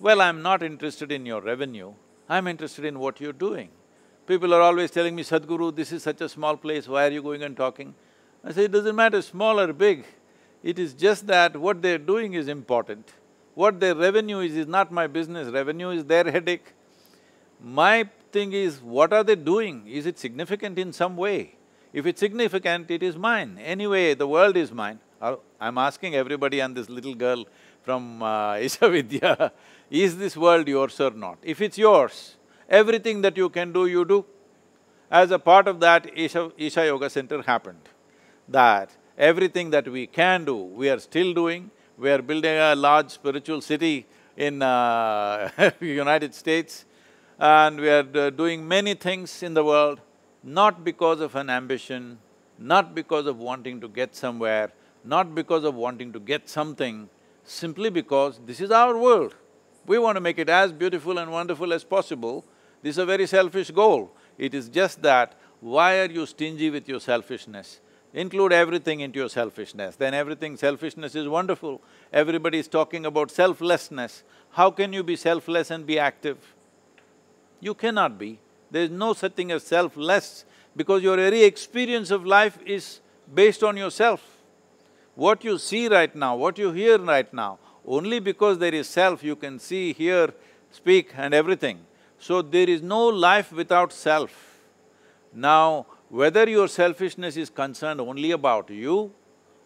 [0.03, 1.93] Well, I'm not interested in your revenue,
[2.29, 3.69] I'm interested in what you're doing.
[4.27, 7.23] People are always telling me, Sadhguru, this is such a small place, why are you
[7.23, 7.95] going and talking?
[8.45, 10.05] I say, it doesn't matter small or big,
[10.65, 13.13] it is just that what they're doing is important.
[13.55, 16.73] What their revenue is, is not my business, revenue is their headache.
[17.63, 19.87] My thing is, what are they doing?
[19.87, 21.55] Is it significant in some way?
[21.93, 23.57] If it's significant, it is mine.
[23.63, 24.99] Anyway, the world is mine.
[25.61, 27.47] I'm asking everybody and this little girl
[27.83, 29.53] from uh, Isha Vidya,
[29.93, 31.39] is this world yours or not?
[31.43, 32.37] If it's yours,
[32.69, 34.25] everything that you can do, you do.
[35.11, 37.89] As a part of that, Isha, Isha Yoga Center happened.
[38.49, 41.71] That everything that we can do, we are still doing.
[41.99, 46.87] We are building a large spiritual city in uh, United States
[47.39, 50.01] and we are uh, doing many things in the world
[50.43, 52.19] not because of an ambition,
[52.59, 54.73] not because of wanting to get somewhere,
[55.05, 57.09] not because of wanting to get something,
[57.45, 59.35] simply because this is our world.
[59.87, 62.45] We want to make it as beautiful and wonderful as possible.
[62.83, 64.13] This is a very selfish goal.
[64.39, 67.81] It is just that, why are you stingy with your selfishness?
[68.15, 71.81] include everything into your selfishness, then everything selfishness is wonderful.
[72.13, 74.23] Everybody is talking about selflessness.
[74.51, 76.39] How can you be selfless and be active?
[77.61, 78.39] You cannot be.
[78.71, 80.45] There is no such thing as selfless
[80.77, 83.01] because your very experience of life is
[83.33, 84.23] based on yourself.
[85.15, 89.23] What you see right now, what you hear right now, only because there is self
[89.23, 90.33] you can see, hear,
[90.71, 91.81] speak and everything.
[92.19, 94.61] So there is no life without self.
[95.35, 99.13] Now, whether your selfishness is concerned only about you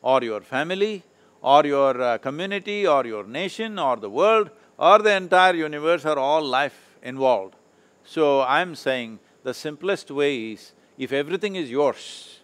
[0.01, 1.03] or your family
[1.43, 6.19] or your uh, community or your nation or the world or the entire universe or
[6.19, 7.55] all life involved.
[8.05, 12.41] So I'm saying the simplest way is, if everything is yours,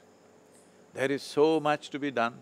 [0.95, 2.35] there is so much to be done.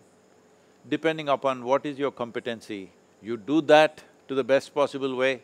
[0.89, 2.91] Depending upon what is your competency,
[3.21, 5.41] you do that to the best possible way,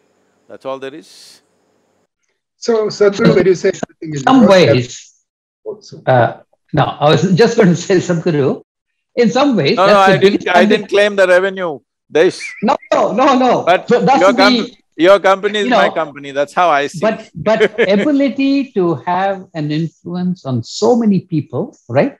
[0.47, 1.41] that's all there is.
[2.57, 5.13] So, Sadhguru, when you say everything is some yours, ways,
[5.63, 6.01] also.
[6.05, 6.41] uh,
[6.73, 8.63] no, I was just going to say Sadhguru,
[9.15, 9.78] in some ways.
[9.78, 10.47] No, no, I didn't…
[10.49, 12.41] I didn't claim the revenue, this.
[12.63, 13.63] No, no, no, no.
[13.63, 17.01] But So that's your the- your company is you my company, that's how I see.
[17.01, 22.17] but but ability to have an influence on so many people right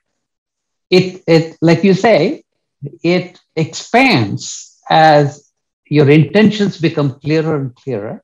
[0.91, 2.43] it it like you say
[3.01, 5.47] it expands as
[5.90, 8.24] your intentions become clearer and clearer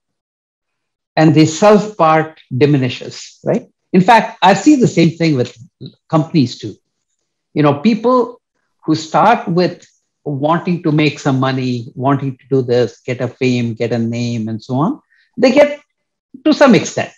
[1.16, 3.68] and the self part diminishes right?
[3.92, 5.56] In fact i see the same thing with
[6.10, 6.76] companies too.
[7.54, 8.42] You know people
[8.86, 9.86] who start with
[10.24, 14.48] wanting to make some money wanting to do this get a fame get a name
[14.48, 15.02] and so on
[15.38, 15.84] they get
[16.46, 17.14] to some extent,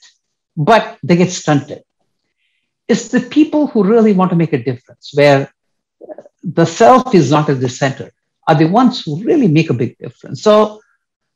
[0.55, 1.83] but they get stunted.
[2.87, 5.51] It's the people who really want to make a difference, where
[6.43, 8.11] the self is not at the center,
[8.47, 10.41] are the ones who really make a big difference.
[10.41, 10.81] So,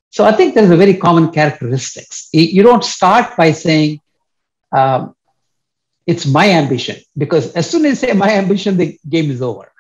[0.09, 2.29] so I think there's a very common characteristics.
[2.33, 4.01] You don't start by saying,
[4.71, 5.15] um,
[6.05, 9.71] it's my ambition, because as soon as you say my ambition, the game is over.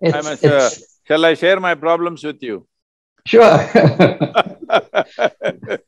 [0.00, 0.52] It's, sure.
[0.56, 2.66] it's- Shall I share my problems with you?
[3.26, 3.58] sure.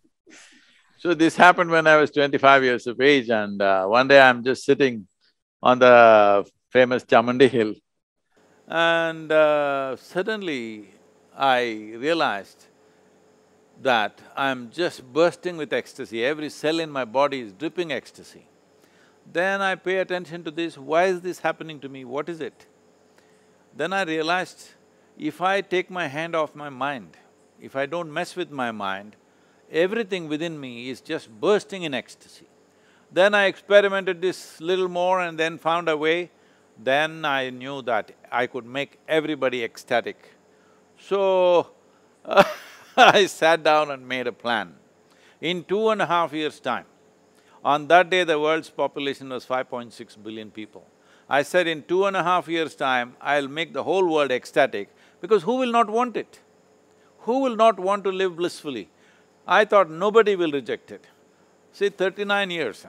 [1.03, 4.45] So this happened when I was twenty-five years of age and uh, one day I'm
[4.45, 5.09] just sitting
[5.61, 7.75] on the famous Chamundi hill
[8.69, 10.89] and uh, suddenly
[11.37, 12.67] I realized
[13.83, 18.47] that I'm just bursting with ecstasy, every cell in my body is dripping ecstasy.
[19.31, 22.67] Then I pay attention to this, why is this happening to me, what is it?
[23.77, 24.71] Then I realized,
[25.19, 27.17] if I take my hand off my mind,
[27.61, 29.17] if I don't mess with my mind,
[29.71, 32.47] everything within me is just bursting in ecstasy.
[33.11, 36.31] Then I experimented this little more and then found a way,
[36.79, 40.31] then I knew that I could make everybody ecstatic.
[40.99, 41.69] So,
[42.97, 44.75] I sat down and made a plan.
[45.41, 46.87] In two and a half years' time,
[47.65, 50.87] on that day the world's population was 5.6 billion people.
[51.29, 54.89] I said in two and a half years' time, I'll make the whole world ecstatic
[55.21, 56.41] because who will not want it?
[57.21, 58.89] Who will not want to live blissfully?
[59.47, 61.07] I thought nobody will reject it.
[61.73, 62.85] See, thirty-nine years.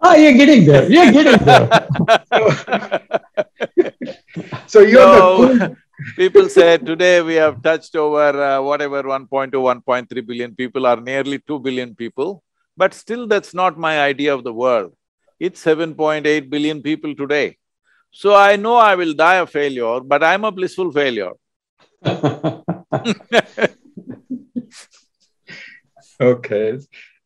[0.00, 1.88] Oh, you're getting there, you're getting there.
[4.66, 5.76] So you're the So, cool
[6.16, 11.38] people say today we have touched over uh, whatever 1.2, 1.3 billion people are nearly
[11.38, 12.42] 2 billion people,
[12.76, 14.92] but still that's not my idea of the world.
[15.38, 17.56] It's 7.8 billion people today.
[18.10, 21.32] So I know I will die a failure, but I'm a blissful failure.
[26.20, 26.78] Okay.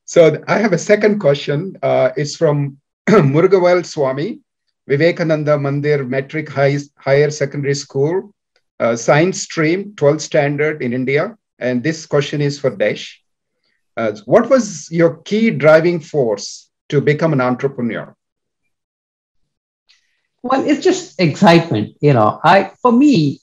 [0.06, 1.76] So I have a second question.
[1.82, 2.78] Uh, it's from
[3.08, 4.38] Murugavel Swami,
[4.86, 8.32] Vivekananda Mandir Matric High, Higher Secondary School,
[8.78, 11.36] uh, Science Stream, 12th Standard in India.
[11.58, 13.20] And this question is for Desh.
[13.96, 18.14] Uh, what was your key driving force to become an entrepreneur?
[20.44, 22.38] Well, it's just excitement, you know.
[22.44, 23.40] I, for me,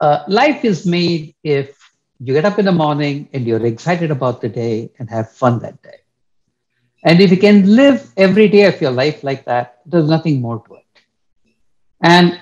[0.00, 1.76] uh, life is made if
[2.20, 5.58] you get up in the morning and you're excited about the day and have fun
[5.60, 6.00] that day.
[7.02, 10.62] And if you can live every day of your life like that, there's nothing more
[10.66, 10.84] to it.
[12.02, 12.38] And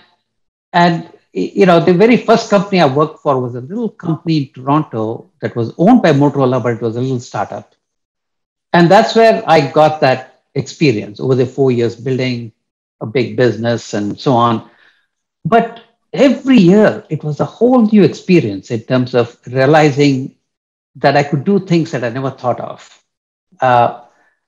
[0.73, 4.53] and you know, the very first company I worked for was a little company in
[4.53, 7.75] Toronto that was owned by Motorola, but it was a little startup.
[8.73, 12.53] And that's where I got that experience over the four years building
[13.01, 14.69] a big business and so on.
[15.45, 15.83] But
[16.13, 20.35] every year it was a whole new experience in terms of realizing
[20.97, 23.03] that I could do things that I never thought of.
[23.61, 24.01] Uh,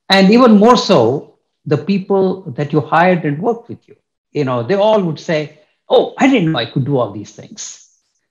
[0.09, 1.35] and even more so,
[1.67, 3.97] the people that you hired and worked with you,
[4.33, 5.59] you know, they all would say,
[5.89, 7.89] Oh, I didn't know I could do all these things.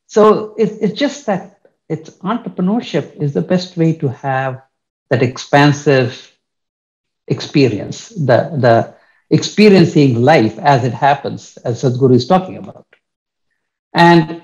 [0.07, 1.59] So it, it's just that
[1.89, 4.61] it's entrepreneurship is the best way to have
[5.09, 6.31] that expansive
[7.27, 8.93] experience, the, the
[9.29, 12.88] experiencing life as it happens, as Sadhguru is talking about.
[13.93, 14.43] And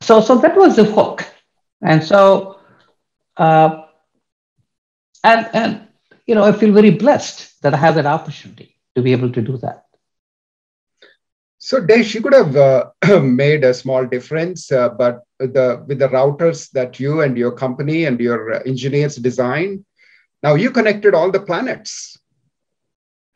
[0.00, 1.24] so, so that was the hook.
[1.82, 2.58] And so,
[3.36, 3.82] uh,
[5.24, 5.88] and, and,
[6.26, 9.42] you know, I feel very blessed that I have that opportunity to be able to
[9.42, 9.84] do that.
[11.58, 16.08] So, Dave, she could have uh, made a small difference, uh, but the with the
[16.08, 19.84] routers that you and your company and your engineers designed,
[20.42, 22.18] now you connected all the planets.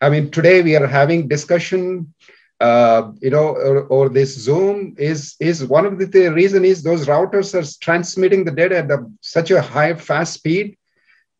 [0.00, 2.14] I mean, today we are having discussion.
[2.60, 6.82] Uh, you know, or, or, this Zoom is is one of the, the reason is
[6.82, 10.78] those routers are transmitting the data at the, such a high fast speed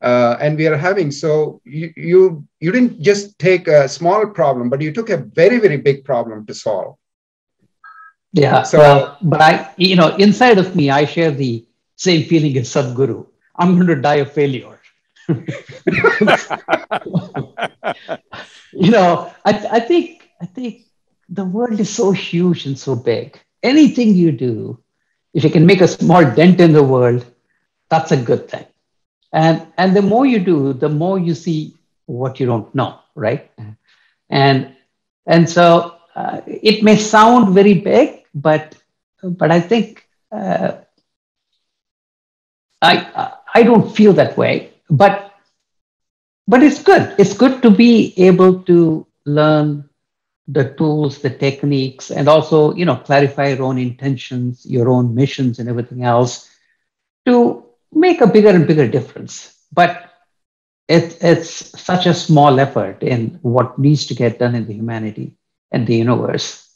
[0.03, 1.13] uh, and we are having.
[1.13, 5.61] So you, you you didn't just take a small problem but you took a very
[5.61, 6.97] very big problem to solve.
[8.33, 12.59] Yeah so well, but i you know inside of me i share the same feeling
[12.59, 13.25] as sadhguru.
[13.57, 14.81] I'm going to die of failure.
[18.77, 20.83] You know I, I think i think
[21.35, 23.39] the world is so huge and so big.
[23.63, 24.79] Anything you do
[25.33, 27.27] if you can make a small dent in the world
[27.89, 28.67] that's a good thing.
[29.33, 31.75] And and the more you do the more you see
[32.07, 33.51] what you don't know right?
[34.31, 34.77] And
[35.27, 38.77] and so uh, it may sound very big but
[39.23, 40.73] but i think uh,
[42.83, 42.95] i
[43.55, 44.71] i don't feel that way.
[44.91, 45.33] But
[46.47, 47.15] but it's good.
[47.19, 49.89] It's good to be able to learn
[50.47, 55.59] the tools the techniques and also you know clarify your own intentions your own missions
[55.59, 56.51] and everything else
[57.27, 59.55] to make a bigger and bigger difference.
[59.73, 60.11] But
[60.89, 65.37] it, it's such a small effort in what needs to get done in the humanity
[65.73, 66.69] and the universe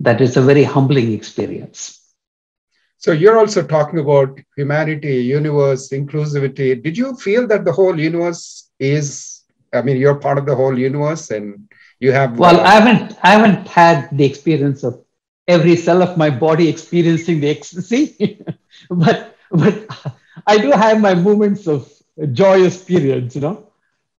[0.00, 2.00] that it's a very humbling experience.
[2.98, 6.82] So you're also talking about humanity, universe, inclusivity.
[6.82, 9.42] Did you feel that the whole universe is?
[9.72, 11.68] I mean, you're part of the whole universe, and
[12.02, 12.38] you have.
[12.38, 13.18] Well, uh, I haven't.
[13.22, 15.00] I haven't had the experience of
[15.46, 18.44] every cell of my body experiencing the ecstasy,
[18.90, 19.86] but but
[20.46, 21.90] I do have my moments of
[22.32, 23.68] joyous periods, you know.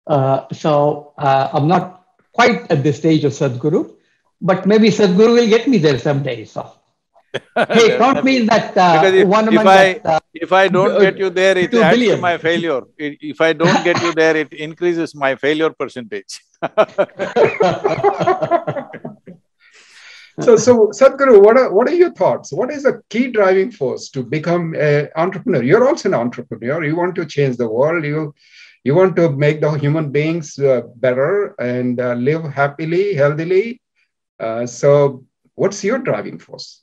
[0.06, 3.94] Uh, so uh, I'm not quite at the stage of Sadhguru,
[4.40, 6.44] but maybe Sadhguru will get me there someday.
[6.44, 6.72] So,
[7.56, 11.00] hey, count me in that uh, if, one if I, that, uh, if I don't
[11.00, 12.16] get you there, it adds billion.
[12.16, 12.82] to my failure.
[12.98, 16.40] If I don't get you there, it increases my failure percentage.
[20.40, 22.52] So, so Sadhguru, what are, what are your thoughts?
[22.52, 25.62] What is the key driving force to become an entrepreneur?
[25.62, 26.84] You're also an entrepreneur.
[26.84, 28.04] You want to change the world.
[28.04, 28.34] You,
[28.84, 33.80] you want to make the human beings uh, better and uh, live happily, healthily.
[34.38, 35.24] Uh, so,
[35.54, 36.82] what's your driving force?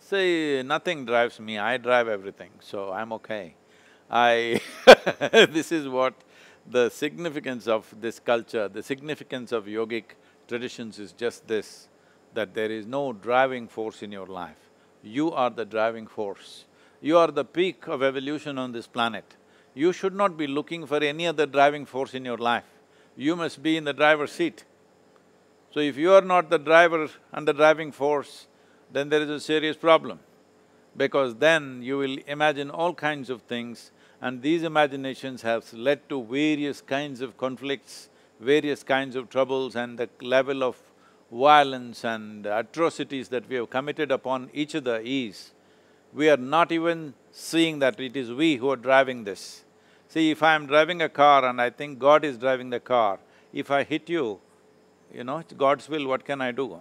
[0.00, 1.58] See, nothing drives me.
[1.58, 3.56] I drive everything, so I'm okay.
[4.10, 4.60] I
[5.50, 6.14] this is what
[6.70, 10.04] the significance of this culture, the significance of yogic
[10.46, 11.88] traditions is just this,
[12.34, 14.58] that there is no driving force in your life.
[15.02, 16.64] You are the driving force.
[17.00, 19.36] You are the peak of evolution on this planet.
[19.74, 22.64] You should not be looking for any other driving force in your life.
[23.16, 24.64] You must be in the driver's seat.
[25.70, 28.46] So if you are not the driver and the driving force,
[28.92, 30.20] then there is a serious problem.
[30.96, 36.24] Because then you will imagine all kinds of things and these imaginations have led to
[36.24, 38.08] various kinds of conflicts,
[38.40, 40.76] various kinds of troubles and the level of
[41.30, 45.52] violence and atrocities that we have committed upon each other is,
[46.12, 49.64] we are not even seeing that it is we who are driving this.
[50.08, 53.18] See, if I am driving a car and I think God is driving the car,
[53.52, 54.40] if I hit you,
[55.12, 56.80] you know, it's God's will, what can I do?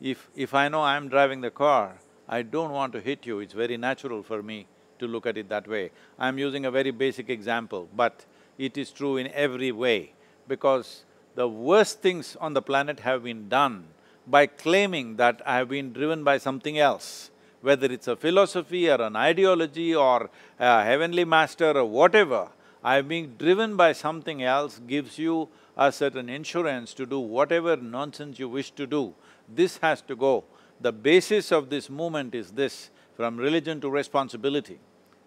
[0.00, 0.28] If…
[0.36, 3.76] if I know I'm driving the car, I don't want to hit you, it's very
[3.76, 4.66] natural for me
[4.98, 5.90] to look at it that way.
[6.18, 8.24] I'm using a very basic example, but
[8.58, 10.12] it is true in every way
[10.46, 13.84] because the worst things on the planet have been done
[14.26, 17.30] by claiming that I have been driven by something else,
[17.60, 22.48] whether it's a philosophy or an ideology or a heavenly master or whatever,
[22.82, 27.76] I have been driven by something else gives you a certain insurance to do whatever
[27.76, 29.14] nonsense you wish to do.
[29.48, 30.44] This has to go.
[30.80, 34.78] The basis of this movement is this, from religion to responsibility.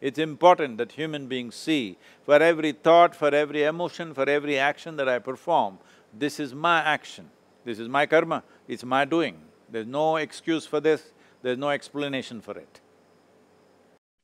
[0.01, 4.95] It's important that human beings see, for every thought, for every emotion, for every action
[4.97, 5.77] that I perform,
[6.11, 7.29] this is my action,
[7.65, 9.37] this is my karma, it's my doing.
[9.69, 12.81] There's no excuse for this, there's no explanation for it.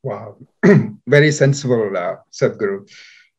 [0.02, 0.38] Wow,
[1.08, 2.90] very sensible, uh, Sadhguru.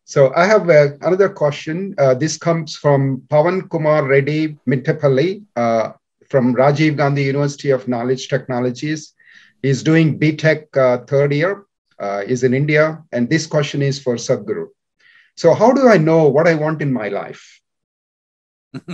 [0.04, 1.94] So I have uh, another question.
[1.98, 5.92] Uh, this comes from Pavan Kumar Reddy Mittapalli uh,
[6.28, 9.14] from Rajiv Gandhi University of Knowledge Technologies.
[9.62, 11.64] He's doing BTech uh, third year
[11.98, 14.66] uh, is in India, and this question is for Sadhguru.
[15.36, 17.60] So, how do I know what I want in my life?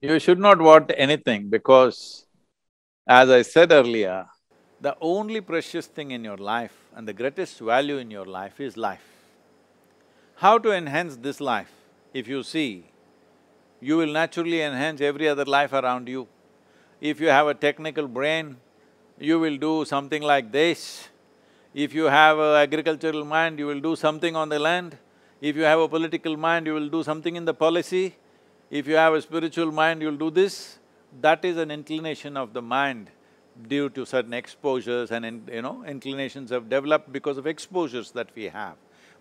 [0.00, 2.26] you should not want anything because,
[3.06, 4.26] as I said earlier,
[4.80, 8.76] the only precious thing in your life and the greatest value in your life is
[8.76, 9.04] life.
[10.36, 11.70] How to enhance this life?
[12.14, 12.86] If you see,
[13.80, 16.26] you will naturally enhance every other life around you.
[17.00, 18.56] If you have a technical brain,
[19.18, 21.08] you will do something like this.
[21.72, 24.98] If you have an agricultural mind, you will do something on the land.
[25.40, 28.16] If you have a political mind, you will do something in the policy.
[28.70, 30.78] If you have a spiritual mind, you'll do this.
[31.20, 33.10] That is an inclination of the mind
[33.68, 38.28] due to certain exposures and, in, you know, inclinations have developed because of exposures that
[38.34, 38.74] we have.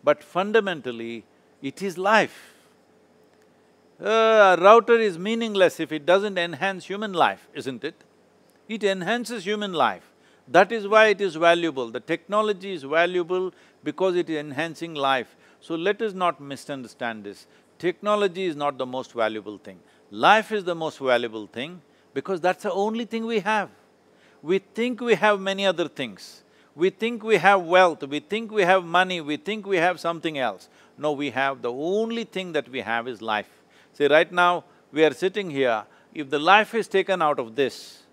[0.03, 1.25] But fundamentally,
[1.61, 2.53] it is life.
[4.03, 8.03] Uh, a router is meaningless if it doesn't enhance human life, isn't it?
[8.67, 10.09] It enhances human life.
[10.51, 11.91] That is why it is valuable.
[11.91, 15.35] The technology is valuable because it is enhancing life.
[15.61, 17.45] So let us not misunderstand this.
[17.77, 19.79] Technology is not the most valuable thing.
[20.09, 21.81] Life is the most valuable thing
[22.13, 23.69] because that's the only thing we have.
[24.41, 26.43] We think we have many other things.
[26.75, 30.37] We think we have wealth, we think we have money, we think we have something
[30.37, 30.69] else.
[30.97, 31.61] No, we have…
[31.61, 33.49] the only thing that we have is life.
[33.93, 35.83] See, right now, we are sitting here,
[36.13, 38.03] if the life is taken out of this,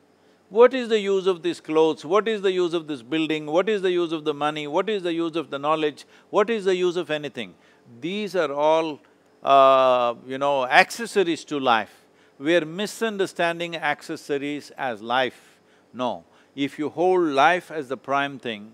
[0.48, 2.04] what is the use of these clothes?
[2.04, 3.46] What is the use of this building?
[3.46, 4.66] What is the use of the money?
[4.66, 6.04] What is the use of the knowledge?
[6.30, 7.54] What is the use of anything?
[8.00, 9.00] These are all,
[9.42, 12.04] uh, you know, accessories to life.
[12.38, 15.58] We are misunderstanding accessories as life.
[15.92, 16.24] No,
[16.54, 18.72] if you hold life as the prime thing,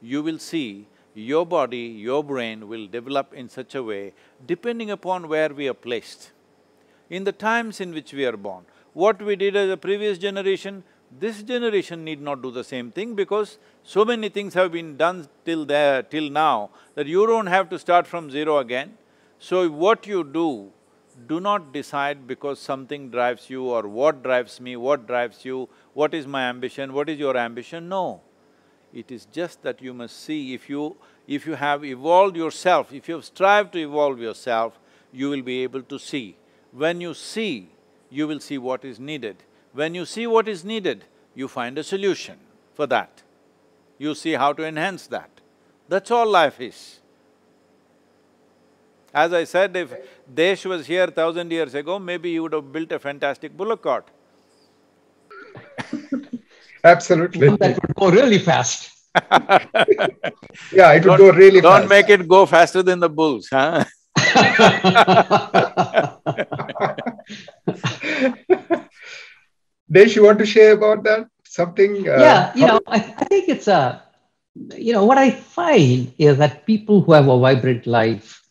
[0.00, 4.12] you will see your body, your brain will develop in such a way
[4.46, 6.30] depending upon where we are placed.
[7.10, 10.84] In the times in which we are born, what we did as a previous generation,
[11.18, 15.28] this generation need not do the same thing because so many things have been done
[15.44, 18.96] till there, till now, that you don't have to start from zero again.
[19.38, 20.70] So what you do,
[21.26, 26.14] do not decide because something drives you or what drives me, what drives you, what
[26.14, 28.20] is my ambition, what is your ambition, no.
[28.92, 30.96] It is just that you must see if you…
[31.26, 34.78] if you have evolved yourself, if you have strived to evolve yourself,
[35.12, 36.36] you will be able to see.
[36.72, 37.68] When you see,
[38.10, 39.36] you will see what is needed.
[39.72, 41.04] When you see what is needed,
[41.34, 42.36] you find a solution
[42.74, 43.22] for that.
[43.98, 45.30] You see how to enhance that.
[45.88, 47.00] That's all life is.
[49.14, 49.92] As I said, if
[50.32, 54.08] Desh was here thousand years ago, maybe he would have built a fantastic bullock cart.
[56.84, 57.48] Absolutely.
[57.56, 58.90] That would go really fast.
[60.72, 61.80] yeah, it would go really fast.
[61.80, 63.84] don't make it go faster than the bulls, huh?
[69.92, 71.28] Desh, you want to share about that?
[71.44, 72.08] Something?
[72.08, 74.02] Uh, yeah, you know, I, I think it's a,
[74.76, 78.42] you know, what I find is that people who have a vibrant life,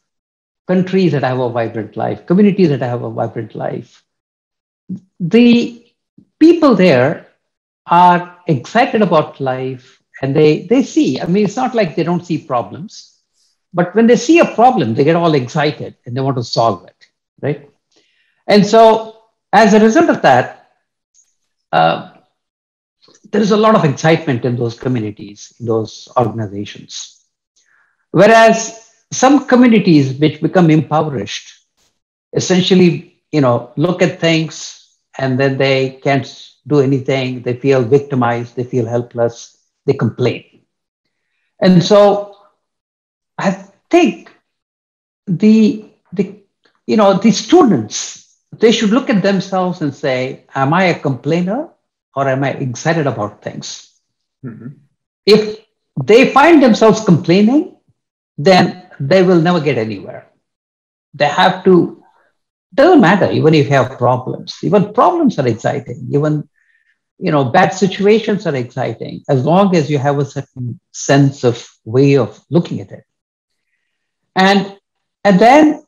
[0.68, 4.04] countries that have a vibrant life, communities that have a vibrant life,
[5.20, 5.84] the
[6.40, 7.28] people there
[7.88, 12.26] are excited about life and they, they see, I mean, it's not like they don't
[12.26, 13.18] see problems,
[13.74, 16.86] but when they see a problem, they get all excited and they want to solve
[16.86, 17.08] it,
[17.42, 17.70] right?
[18.46, 20.61] And so, as a result of that,
[21.72, 22.12] uh,
[23.32, 27.24] there is a lot of excitement in those communities, in those organizations.
[28.12, 31.66] Whereas some communities which become impoverished,
[32.34, 36.28] essentially, you know, look at things and then they can't
[36.68, 40.62] do anything, they feel victimized, they feel helpless, they complain.
[41.60, 42.36] And so
[43.38, 43.52] I
[43.90, 44.32] think
[45.28, 46.42] the, the
[46.88, 48.21] you know, the students,
[48.62, 51.70] they should look at themselves and say, am I a complainer
[52.16, 53.90] or am I excited about things?
[54.46, 54.76] Mhm.
[55.26, 55.60] If
[56.04, 57.76] they find themselves complaining,
[58.38, 60.28] then they will never get anywhere.
[61.14, 62.04] They have to,
[62.74, 64.58] doesn't matter even if you have problems.
[64.64, 66.10] Even problems are exciting.
[66.14, 66.48] Even,
[67.20, 71.68] you know, bad situations are exciting as long as you have a certain sense of
[71.84, 73.04] way of looking at it.
[74.36, 74.78] And,
[75.24, 75.81] and then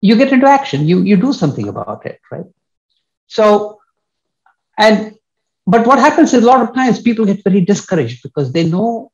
[0.00, 2.46] you get into action, you, you do something about it, right?
[3.26, 3.78] So,
[4.78, 5.14] and
[5.66, 9.12] but what happens is a lot of times people get very discouraged because they know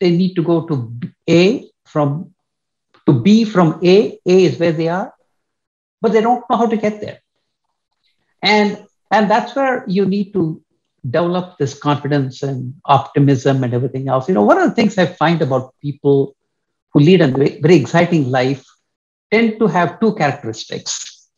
[0.00, 0.92] they need to go to
[1.28, 2.32] A from
[3.06, 4.18] to B from A.
[4.24, 5.12] A is where they are,
[6.00, 7.18] but they don't know how to get there.
[8.42, 10.62] And and that's where you need to
[11.04, 14.28] develop this confidence and optimism and everything else.
[14.28, 16.34] You know, one of the things I find about people
[16.92, 18.64] who lead a very, exciting life
[19.32, 21.28] tend to have two characteristics.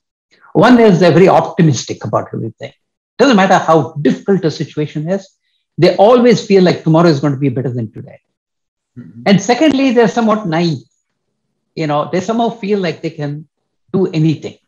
[0.52, 2.72] One is they're very optimistic about everything.
[3.18, 5.28] Doesn't matter how difficult a situation is,
[5.78, 8.20] they always feel like tomorrow is going to be better than today.
[8.98, 9.22] Mhm.
[9.26, 10.84] And secondly, they're somewhat naive.
[11.76, 13.48] you know, they somehow feel like they can
[13.92, 14.58] do anything.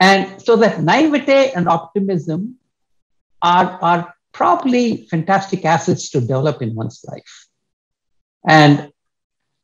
[0.00, 2.56] and so that naivete and optimism
[3.40, 7.46] are, are probably fantastic assets to develop in one's life.
[8.48, 8.92] And,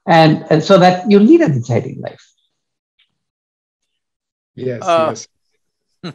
[0.07, 2.25] and, and so that you lead an exciting life.
[4.59, 5.15] Yes, uh,
[6.03, 6.15] yes.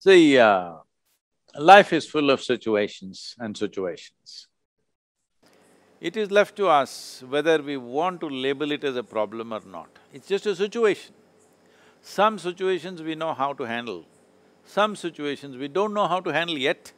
[0.00, 0.74] See, uh,
[1.58, 4.48] life is full of situations and situations.
[6.00, 9.62] It is left to us whether we want to label it as a problem or
[9.64, 9.88] not.
[10.12, 11.14] It's just a situation.
[12.02, 14.04] Some situations we know how to handle,
[14.66, 16.92] some situations we don't know how to handle yet.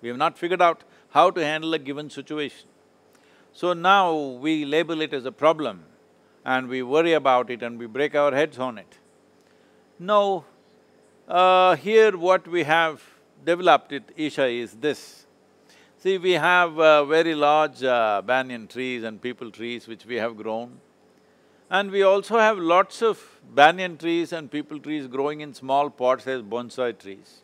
[0.00, 2.68] We have not figured out how to handle a given situation.
[3.52, 5.84] So now we label it as a problem
[6.44, 8.98] and we worry about it and we break our heads on it.
[9.98, 10.44] No,
[11.28, 13.02] uh, here what we have
[13.44, 15.26] developed it, Isha, is this.
[15.98, 20.36] See, we have uh, very large uh, banyan trees and peepal trees which we have
[20.36, 20.80] grown.
[21.70, 23.22] And we also have lots of
[23.54, 27.40] banyan trees and peepal trees growing in small pots as bonsai trees.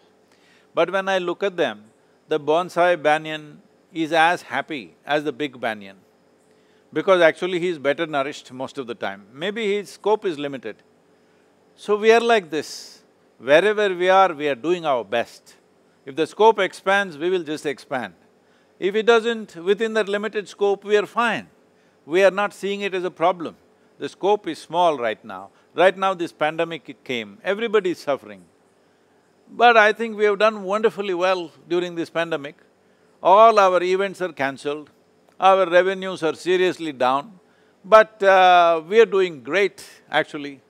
[0.75, 1.85] But when I look at them,
[2.29, 5.97] the bonsai banyan is as happy as the big banyan
[6.93, 9.27] because actually he is better nourished most of the time.
[9.33, 10.77] Maybe his scope is limited.
[11.77, 13.03] So we are like this.
[13.39, 15.57] Wherever we are, we are doing our best.
[16.05, 18.15] If the scope expands, we will just expand.
[18.79, 21.49] If it doesn't, within that limited scope, we are fine.
[22.07, 23.57] We are not seeing it as a problem.
[23.99, 25.51] The scope is small right now.
[25.75, 28.43] Right now this pandemic came, everybody is suffering.
[29.49, 32.57] But I think we have done wonderfully well during this pandemic.
[33.23, 34.91] All our events are cancelled,
[35.41, 37.41] our revenues are seriously down,
[37.83, 40.61] but uh, we are doing great, actually.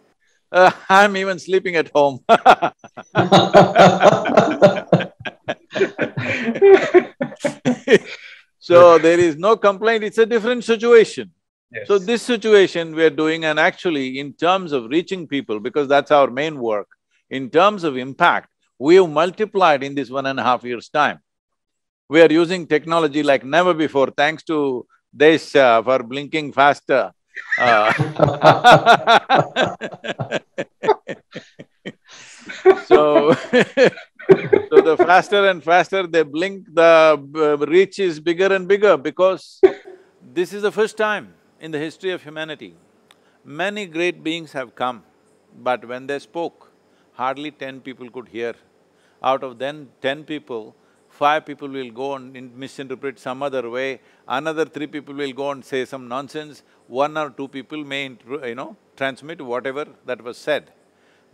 [0.53, 2.21] Uh, I'm even sleeping at home
[8.59, 11.33] so there is no complaint, it's a different situation.
[11.73, 11.87] Yes.
[11.87, 16.11] So this situation we are doing and actually in terms of reaching people, because that's
[16.11, 16.89] our main work,
[17.29, 18.49] in terms of impact,
[18.79, 21.21] we have multiplied in this one and a half years' time.
[22.11, 27.13] We are using technology like never before, thanks to this uh, for blinking faster.
[27.57, 27.93] Uh,
[32.87, 33.33] so
[34.71, 39.61] so the faster and faster they blink, the uh, reach is bigger and bigger because
[40.35, 42.75] this is the first time in the history of humanity.
[43.45, 45.05] Many great beings have come,
[45.63, 46.73] but when they spoke,
[47.13, 48.55] hardly ten people could hear.
[49.23, 50.75] Out of then ten people,
[51.21, 55.63] five people will go and misinterpret some other way, another three people will go and
[55.63, 58.05] say some nonsense, one or two people may,
[58.51, 60.73] you know, transmit whatever that was said.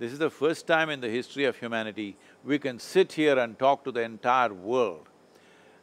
[0.01, 3.57] This is the first time in the history of humanity we can sit here and
[3.59, 5.07] talk to the entire world.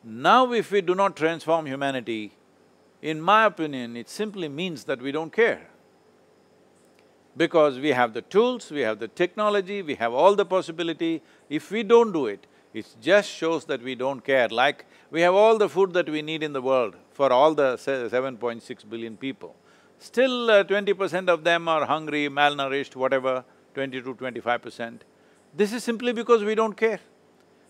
[0.04, 2.34] Now if we do not transform humanity,
[3.02, 5.68] in my opinion, it simply means that we don't care.
[7.38, 11.72] Because we have the tools, we have the technology, we have all the possibility, if
[11.72, 14.48] we don't do it, it just shows that we don't care.
[14.48, 17.78] Like, we have all the food that we need in the world for all the
[17.78, 19.56] seven point six billion people.
[20.00, 25.04] Still uh, twenty percent of them are hungry, malnourished, whatever, twenty to twenty-five percent.
[25.56, 27.00] This is simply because we don't care.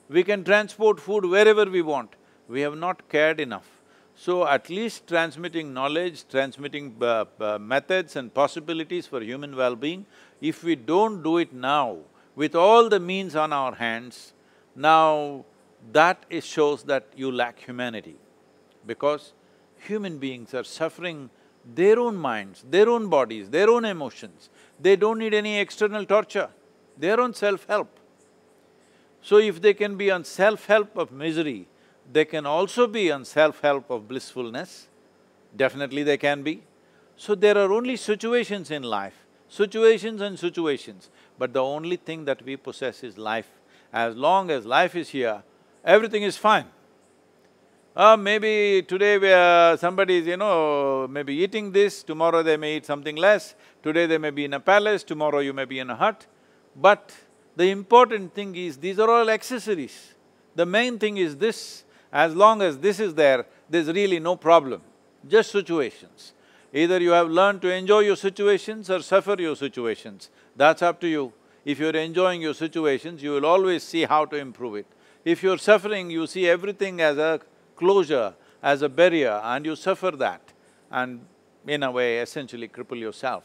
[0.09, 2.15] We can transport food wherever we want.
[2.47, 3.69] We have not cared enough.
[4.15, 10.05] So at least transmitting knowledge, transmitting uh, uh, methods and possibilities for human well-being,
[10.39, 11.97] if we don't do it now,
[12.35, 14.33] with all the means on our hands,
[14.75, 15.45] now
[15.91, 18.15] that shows that you lack humanity.
[18.85, 19.33] Because
[19.77, 21.29] human beings are suffering
[21.75, 24.49] their own minds, their own bodies, their own emotions.
[24.79, 26.49] They don't need any external torture.
[26.97, 27.99] their own self-help.
[29.21, 31.67] So if they can be on self-help of misery,
[32.11, 34.87] they can also be on self-help of blissfulness,
[35.55, 36.63] definitely they can be.
[37.15, 42.41] So there are only situations in life, situations and situations, but the only thing that
[42.41, 43.49] we possess is life.
[43.93, 45.43] As long as life is here,
[45.85, 46.65] everything is fine.
[47.95, 52.77] Uh, maybe today we are, somebody is, you know, maybe eating this, tomorrow they may
[52.77, 55.91] eat something less, today they may be in a palace, tomorrow you may be in
[55.91, 56.25] a hut.
[56.75, 57.13] But
[57.55, 60.15] the important thing is, these are all accessories.
[60.55, 64.81] The main thing is this, as long as this is there, there's really no problem,
[65.27, 66.33] just situations.
[66.73, 71.07] Either you have learned to enjoy your situations or suffer your situations, that's up to
[71.07, 71.31] you.
[71.65, 74.87] If you're enjoying your situations, you will always see how to improve it.
[75.23, 77.39] If you're suffering, you see everything as a
[77.75, 80.53] closure, as a barrier and you suffer that
[80.91, 81.25] and
[81.67, 83.43] in a way essentially cripple yourself.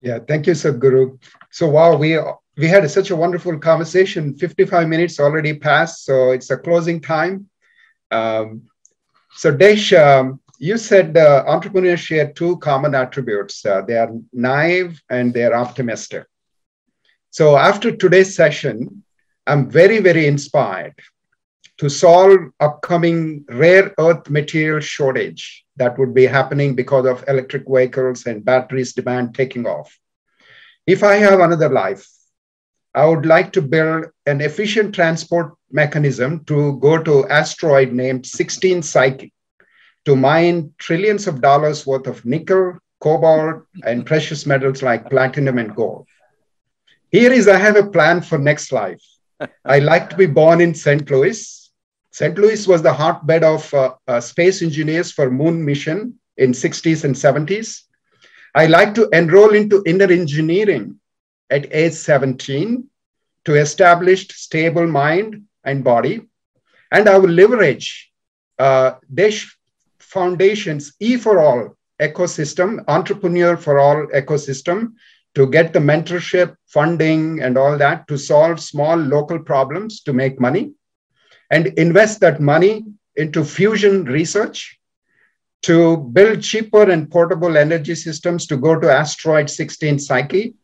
[0.00, 1.18] Yeah, thank you, Sadhguru.
[1.50, 2.18] So wow, we
[2.56, 4.34] we had such a wonderful conversation.
[4.34, 7.48] Fifty-five minutes already passed, so it's a closing time.
[8.10, 8.62] Um,
[9.32, 13.64] so Desh, um, you said uh, entrepreneurs share two common attributes.
[13.64, 16.24] Uh, they are naive and they are optimistic.
[17.30, 19.04] So after today's session,
[19.46, 20.94] I'm very, very inspired
[21.78, 28.26] to solve upcoming rare earth material shortage that would be happening because of electric vehicles
[28.26, 29.96] and batteries demand taking off.
[30.86, 32.08] If I have another life,
[32.94, 38.82] I would like to build an efficient transport mechanism to go to asteroid named 16
[38.82, 39.32] Psyche
[40.08, 45.76] to mine trillions of dollars worth of nickel, cobalt, and precious metals like platinum and
[45.76, 46.06] gold.
[47.10, 49.02] Here is I have a plan for next life.
[49.66, 51.10] I like to be born in St.
[51.10, 51.70] Louis.
[52.10, 52.38] St.
[52.38, 57.14] Louis was the hotbed of uh, uh, space engineers for moon mission in 60s and
[57.14, 57.82] 70s.
[58.54, 60.98] I like to enroll into inner engineering
[61.50, 62.88] at age 17
[63.44, 66.22] to establish stable mind and body.
[66.90, 68.10] And I will leverage
[68.58, 69.57] uh, Desh
[70.08, 74.92] Foundation's E for All ecosystem, entrepreneur for all ecosystem,
[75.34, 80.40] to get the mentorship, funding, and all that to solve small local problems to make
[80.40, 80.72] money
[81.50, 82.84] and invest that money
[83.16, 84.78] into fusion research
[85.62, 90.54] to build cheaper and portable energy systems to go to asteroid 16 Psyche,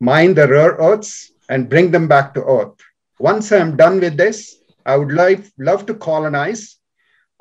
[0.00, 2.74] mine the rare earths, and bring them back to Earth.
[3.18, 6.78] Once I'm done with this, I would like, love to colonize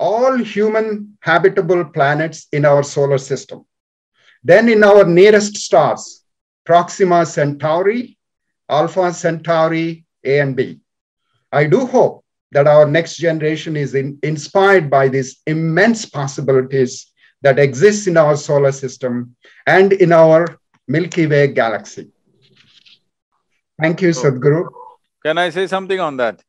[0.09, 3.65] all human habitable planets in our solar system.
[4.43, 6.25] Then in our nearest stars,
[6.65, 8.17] Proxima Centauri,
[8.69, 10.81] Alpha Centauri A and B.
[11.53, 17.57] I do hope that our next generation is in, inspired by these immense possibilities that
[17.57, 19.35] exist in our solar system
[19.67, 20.41] and in our
[20.87, 22.11] Milky Way galaxy.
[23.81, 24.67] Thank you, Sadhguru.
[25.25, 26.43] Can I say something on that?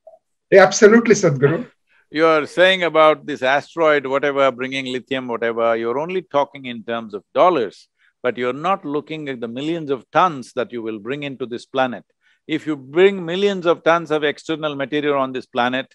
[0.51, 1.69] Yeah, absolutely, Sadhguru.
[2.15, 7.25] You're saying about this asteroid, whatever, bringing lithium, whatever, you're only talking in terms of
[7.35, 7.89] dollars,
[8.23, 11.67] but you're not looking at the millions of tons that you will bring into this
[11.67, 12.05] planet.
[12.47, 15.93] If you bring millions of tons of external material on this planet,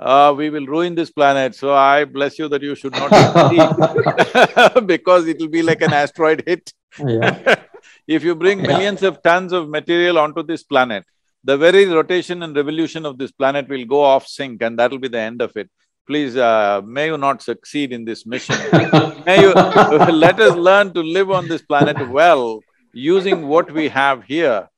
[0.00, 3.10] uh, we will ruin this planet, so I bless you that you should not
[4.86, 6.72] because it will be like an asteroid hit.
[6.98, 7.56] Yeah.
[8.06, 11.04] if you bring millions of tons of material onto this planet,
[11.48, 15.12] the very rotation and revolution of this planet will go off sync and that'll be
[15.16, 15.68] the end of it.
[16.06, 18.56] Please, uh, may you not succeed in this mission.
[19.28, 19.52] may you…
[20.24, 22.60] let us learn to live on this planet well,
[22.92, 24.68] using what we have here.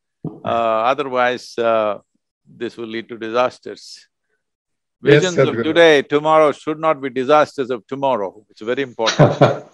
[0.45, 1.99] Uh, otherwise, uh,
[2.63, 4.07] this will lead to disasters.
[5.03, 8.45] Visions yes, of today, tomorrow should not be disasters of tomorrow.
[8.51, 9.31] It's very important.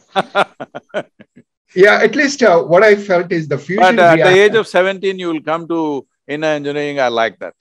[1.74, 3.80] yeah, at least uh, what I felt is the future.
[3.80, 7.55] But at the age of seventeen, you will come to inner engineering, I like that.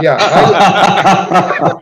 [0.00, 0.18] Yeah.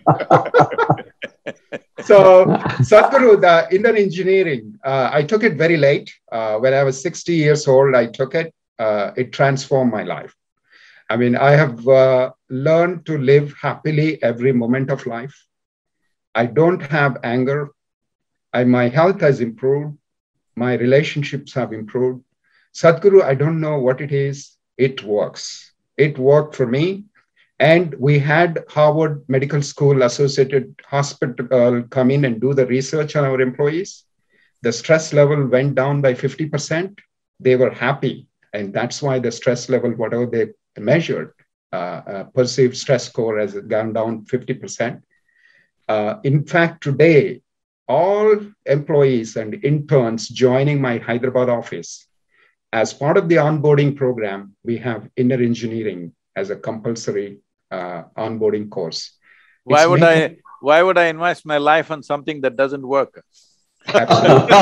[2.04, 2.44] so,
[2.82, 6.12] Sadhguru, the inner engineering, uh, I took it very late.
[6.30, 8.52] Uh, when I was 60 years old, I took it.
[8.78, 10.34] Uh, it transformed my life.
[11.08, 15.46] I mean, I have uh, learned to live happily every moment of life.
[16.34, 17.70] I don't have anger.
[18.52, 19.96] I, my health has improved.
[20.56, 22.24] My relationships have improved.
[22.74, 24.56] Sadhguru, I don't know what it is.
[24.78, 25.69] It works.
[26.00, 27.04] It worked for me.
[27.58, 33.16] And we had Harvard Medical School Associated Hospital uh, come in and do the research
[33.16, 34.04] on our employees.
[34.62, 36.98] The stress level went down by 50%.
[37.38, 38.26] They were happy.
[38.54, 40.46] And that's why the stress level, whatever they
[40.80, 41.34] measured,
[41.70, 45.02] uh, uh, perceived stress score has gone down 50%.
[45.86, 47.42] Uh, in fact, today,
[47.86, 52.06] all employees and interns joining my Hyderabad office
[52.72, 57.38] as part of the onboarding program, we have inner engineering as a compulsory
[57.70, 59.16] uh, onboarding course.
[59.64, 60.36] Why would I?
[60.60, 63.24] Why would I invest my life on something that doesn't work?
[63.88, 64.52] Absolutely,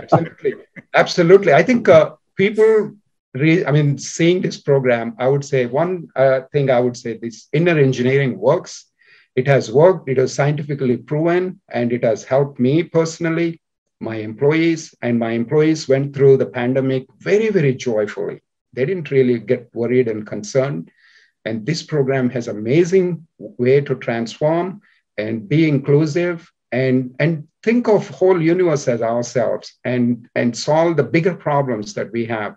[0.00, 0.54] absolutely,
[0.94, 1.52] absolutely.
[1.52, 2.96] I think uh, people.
[3.34, 6.68] Re- I mean, seeing this program, I would say one uh, thing.
[6.68, 8.86] I would say this inner engineering works.
[9.36, 10.10] It has worked.
[10.10, 13.61] It is scientifically proven, and it has helped me personally
[14.02, 18.42] my employees, and my employees went through the pandemic very, very joyfully.
[18.72, 20.90] They didn't really get worried and concerned.
[21.44, 24.80] And this program has amazing way to transform
[25.16, 31.04] and be inclusive and, and think of whole universe as ourselves and, and solve the
[31.04, 32.56] bigger problems that we have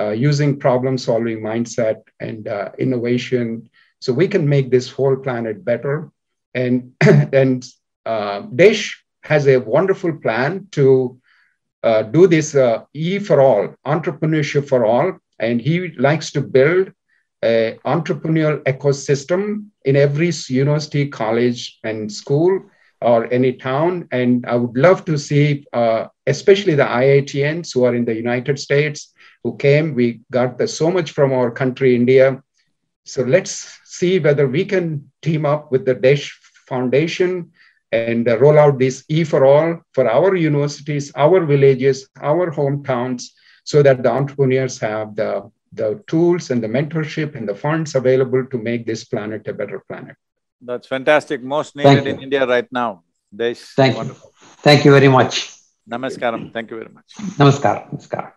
[0.00, 3.68] uh, using problem solving mindset and uh, innovation
[4.00, 6.10] so we can make this whole planet better
[6.54, 6.92] and
[7.32, 7.66] and
[8.06, 11.20] uh, Desh has a wonderful plan to
[11.82, 16.92] uh, do this uh, E for all, entrepreneurship for all, and he likes to build
[17.42, 22.60] an entrepreneurial ecosystem in every university, college, and school
[23.00, 24.06] or any town.
[24.12, 28.58] And I would love to see, uh, especially the IITians who are in the United
[28.58, 29.94] States, who came.
[29.94, 32.42] We got the, so much from our country, India.
[33.06, 37.52] So let's see whether we can team up with the DESH Foundation
[37.92, 43.24] and uh, roll out this E for All for our universities, our villages, our hometowns,
[43.64, 48.44] so that the entrepreneurs have the, the tools and the mentorship and the funds available
[48.46, 50.16] to make this planet a better planet.
[50.60, 51.42] That's fantastic.
[51.42, 53.02] Most needed in India right now.
[53.34, 54.32] Desh, Thank wonderful.
[54.40, 54.46] you.
[54.62, 55.54] Thank you very much.
[55.88, 56.52] Namaskaram.
[56.52, 57.14] Thank you very much.
[57.38, 57.90] Namaskaram.
[57.90, 58.32] Namaskaram.